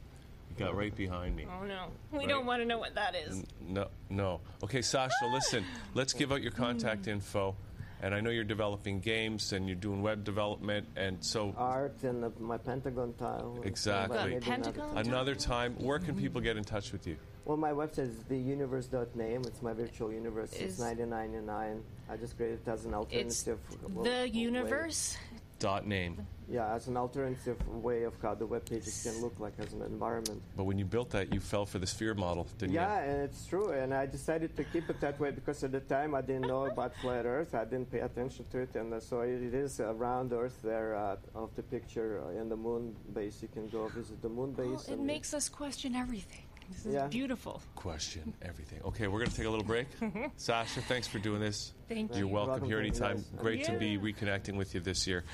It 0.57 0.61
got 0.62 0.77
right 0.77 0.95
behind 0.95 1.35
me. 1.35 1.47
Oh 1.51 1.64
no, 1.64 1.87
we 2.12 2.19
Right. 2.21 2.29
don't 2.29 2.47
want 2.47 2.62
to 2.62 2.67
know 2.67 2.79
what 2.79 2.95
that 2.95 3.14
is. 3.17 3.45
No, 3.61 3.88
no. 4.09 4.40
Okay, 4.62 4.83
Sasha, 4.83 5.27
listen. 5.33 5.64
Let's 5.95 6.12
give 6.12 6.31
out 6.33 6.43
your 6.43 6.53
contact 6.53 7.09
info. 7.09 7.57
And 8.03 8.14
I 8.14 8.21
know 8.21 8.29
you're 8.29 8.45
developing 8.45 9.01
games 9.01 9.53
and 9.55 9.67
you're 9.67 9.77
doing 9.77 10.03
web 10.03 10.25
development, 10.25 10.87
and 10.95 11.25
so 11.25 11.55
Art 11.57 12.03
and 12.03 12.25
uh, 12.25 12.31
my 12.38 12.59
Pentagon 12.59 13.14
tile. 13.19 13.53
and 13.55 13.55
so, 13.55 13.61
but 13.61 13.67
Exactly. 13.67 14.19
another 14.19 14.40
Pentagon? 14.40 14.88
time. 14.95 15.07
another 15.07 15.35
time, 15.35 15.75
where 15.79 15.99
can 15.99 16.14
people 16.14 16.40
get 16.43 16.57
in 16.59 16.64
touch 16.64 16.93
with 16.93 17.07
you? 17.07 17.17
Well, 17.47 17.57
my 17.57 17.71
website 17.71 18.11
is 18.11 18.17
theuniverse.name. 18.31 19.43
It's 19.47 19.62
my 19.62 19.73
virtual 19.73 20.12
universe. 20.12 20.53
Is- 20.53 20.73
it's 20.73 20.79
1999. 20.81 21.83
I 22.11 22.17
just 22.19 22.37
created 22.37 22.61
it 22.67 22.71
as 22.71 22.85
an 22.85 22.90
It's 23.11 23.47
alternative. 23.49 23.59
w- 23.83 24.03
the 24.05 24.11
way- 24.11 24.27
universe. 24.27 25.17
Dot 25.64 25.87
name. 25.87 26.27
Yeah, 26.46 26.74
as 26.74 26.88
an 26.88 26.98
alternative 26.98 27.57
way 27.83 28.03
of 28.03 28.12
how 28.20 28.35
the 28.35 28.44
web 28.44 28.66
pages 28.68 29.03
can 29.03 29.18
look 29.22 29.33
like 29.40 29.55
as 29.59 29.72
an 29.72 29.81
environment. 29.81 30.42
But 30.59 30.64
when 30.64 30.79
you 30.79 30.85
built 30.85 31.09
that, 31.16 31.33
you 31.33 31.40
fell 31.40 31.64
for 31.64 31.79
the 31.79 31.87
sphere 31.87 32.12
model, 32.12 32.46
didn't 32.59 32.74
Yeah, 32.74 33.00
you? 33.00 33.07
Yeah, 33.07 33.11
and 33.14 33.22
it's 33.22 33.46
true. 33.46 33.70
And 33.70 33.94
I 33.94 34.05
decided 34.05 34.55
to 34.59 34.64
keep 34.64 34.90
it 34.90 35.00
that 35.00 35.18
way 35.18 35.31
because 35.31 35.64
at 35.64 35.72
the 35.72 35.81
time 35.81 36.14
I 36.14 36.20
didn't 36.20 36.48
know 36.48 36.66
about 36.66 36.94
flat 37.00 37.24
Earth. 37.24 37.55
I 37.55 37.64
didn't 37.64 37.90
pay 37.90 38.00
attention 38.00 38.44
to 38.50 38.59
it, 38.59 38.77
and 38.77 38.92
uh, 38.92 39.00
so 39.00 39.22
it, 39.22 39.40
it 39.42 39.55
is 39.55 39.81
a 39.81 39.94
round 39.94 40.35
Earth 40.35 40.59
there 40.62 40.94
uh, 40.96 41.16
of 41.35 41.48
the 41.57 41.62
picture 41.62 42.20
uh, 42.27 42.38
in 42.38 42.50
the 42.50 42.57
moon 42.59 42.94
base. 43.14 43.40
You 43.40 43.48
can 43.48 43.66
go 43.70 43.88
visit 43.88 44.20
the 44.20 44.29
moon 44.29 44.53
base. 44.53 44.66
Well, 44.66 44.81
it 44.87 44.88
and 44.98 45.07
makes 45.07 45.33
us 45.33 45.48
question 45.48 45.94
everything. 45.94 46.42
This 46.68 46.85
is 46.85 46.92
Yeah. 46.94 47.07
beautiful. 47.07 47.62
Question 47.74 48.35
everything. 48.42 48.81
Okay, 48.85 49.07
we're 49.07 49.20
going 49.20 49.31
to 49.31 49.37
take 49.37 49.46
a 49.46 49.50
little 49.50 49.64
break. 49.64 49.87
Sasha, 50.37 50.83
thanks 50.83 51.09
for 51.09 51.18
doing 51.20 51.40
this. 51.40 51.72
Thank 51.88 52.11
You're 52.11 52.20
you. 52.20 52.29
welcome 52.29 52.50
Welcome, 52.53 52.68
here 52.68 52.81
anytime. 52.81 53.16
guys. 53.16 53.31
Great 53.38 53.64
to 53.64 53.72
be 53.79 53.96
reconnecting 53.96 54.57
with 54.57 54.74
you 54.74 54.81
this 54.81 55.07
year. 55.07 55.24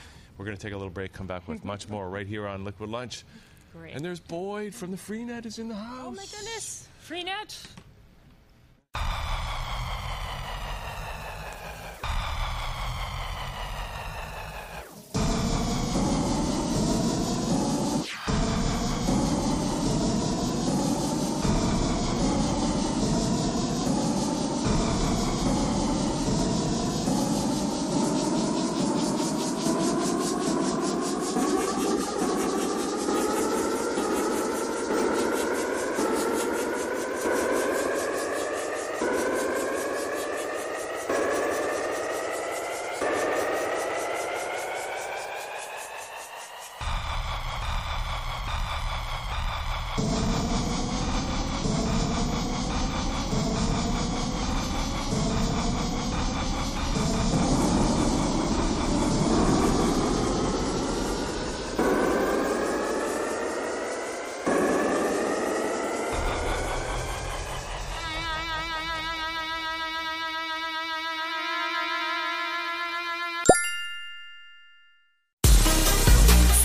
We're 0.41 0.47
going 0.47 0.57
to 0.57 0.63
take 0.63 0.73
a 0.73 0.77
little 0.79 0.89
break, 0.89 1.13
come 1.13 1.27
back 1.27 1.47
with 1.47 1.67
much 1.67 1.87
more 1.91 2.09
right 2.09 2.27
here 2.27 2.47
on 2.47 2.65
Liquid 2.65 2.89
Lunch. 2.89 3.25
Great. 3.75 3.95
And 3.95 4.03
there's 4.03 4.21
Boyd 4.21 4.75
from 4.75 4.91
the 4.91 4.97
Freenet 4.97 5.45
is 5.45 5.59
in 5.59 5.69
the 5.69 5.75
house. 5.75 6.07
oh 6.07 6.11
my 6.13 6.25
goodness, 6.25 6.89
Freenet. 7.07 7.63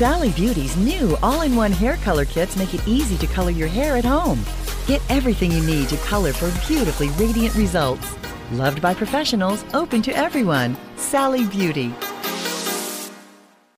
Sally 0.05 0.31
Beauty's 0.33 0.77
new 0.77 1.17
all 1.23 1.41
in 1.41 1.55
one 1.55 1.71
hair 1.71 1.97
color 1.97 2.25
kits 2.25 2.55
make 2.55 2.75
it 2.75 2.87
easy 2.87 3.17
to 3.17 3.25
color 3.25 3.49
your 3.49 3.67
hair 3.67 3.97
at 3.97 4.05
home. 4.05 4.39
Get 4.85 5.01
everything 5.09 5.51
you 5.51 5.65
need 5.65 5.89
to 5.89 5.97
color 5.97 6.31
for 6.31 6.51
beautifully 6.67 7.07
radiant 7.17 7.55
results. 7.55 8.15
Loved 8.51 8.83
by 8.83 8.93
professionals, 8.93 9.65
open 9.73 10.03
to 10.03 10.15
everyone. 10.15 10.77
Sally 10.95 11.45
Beauty. 11.45 11.91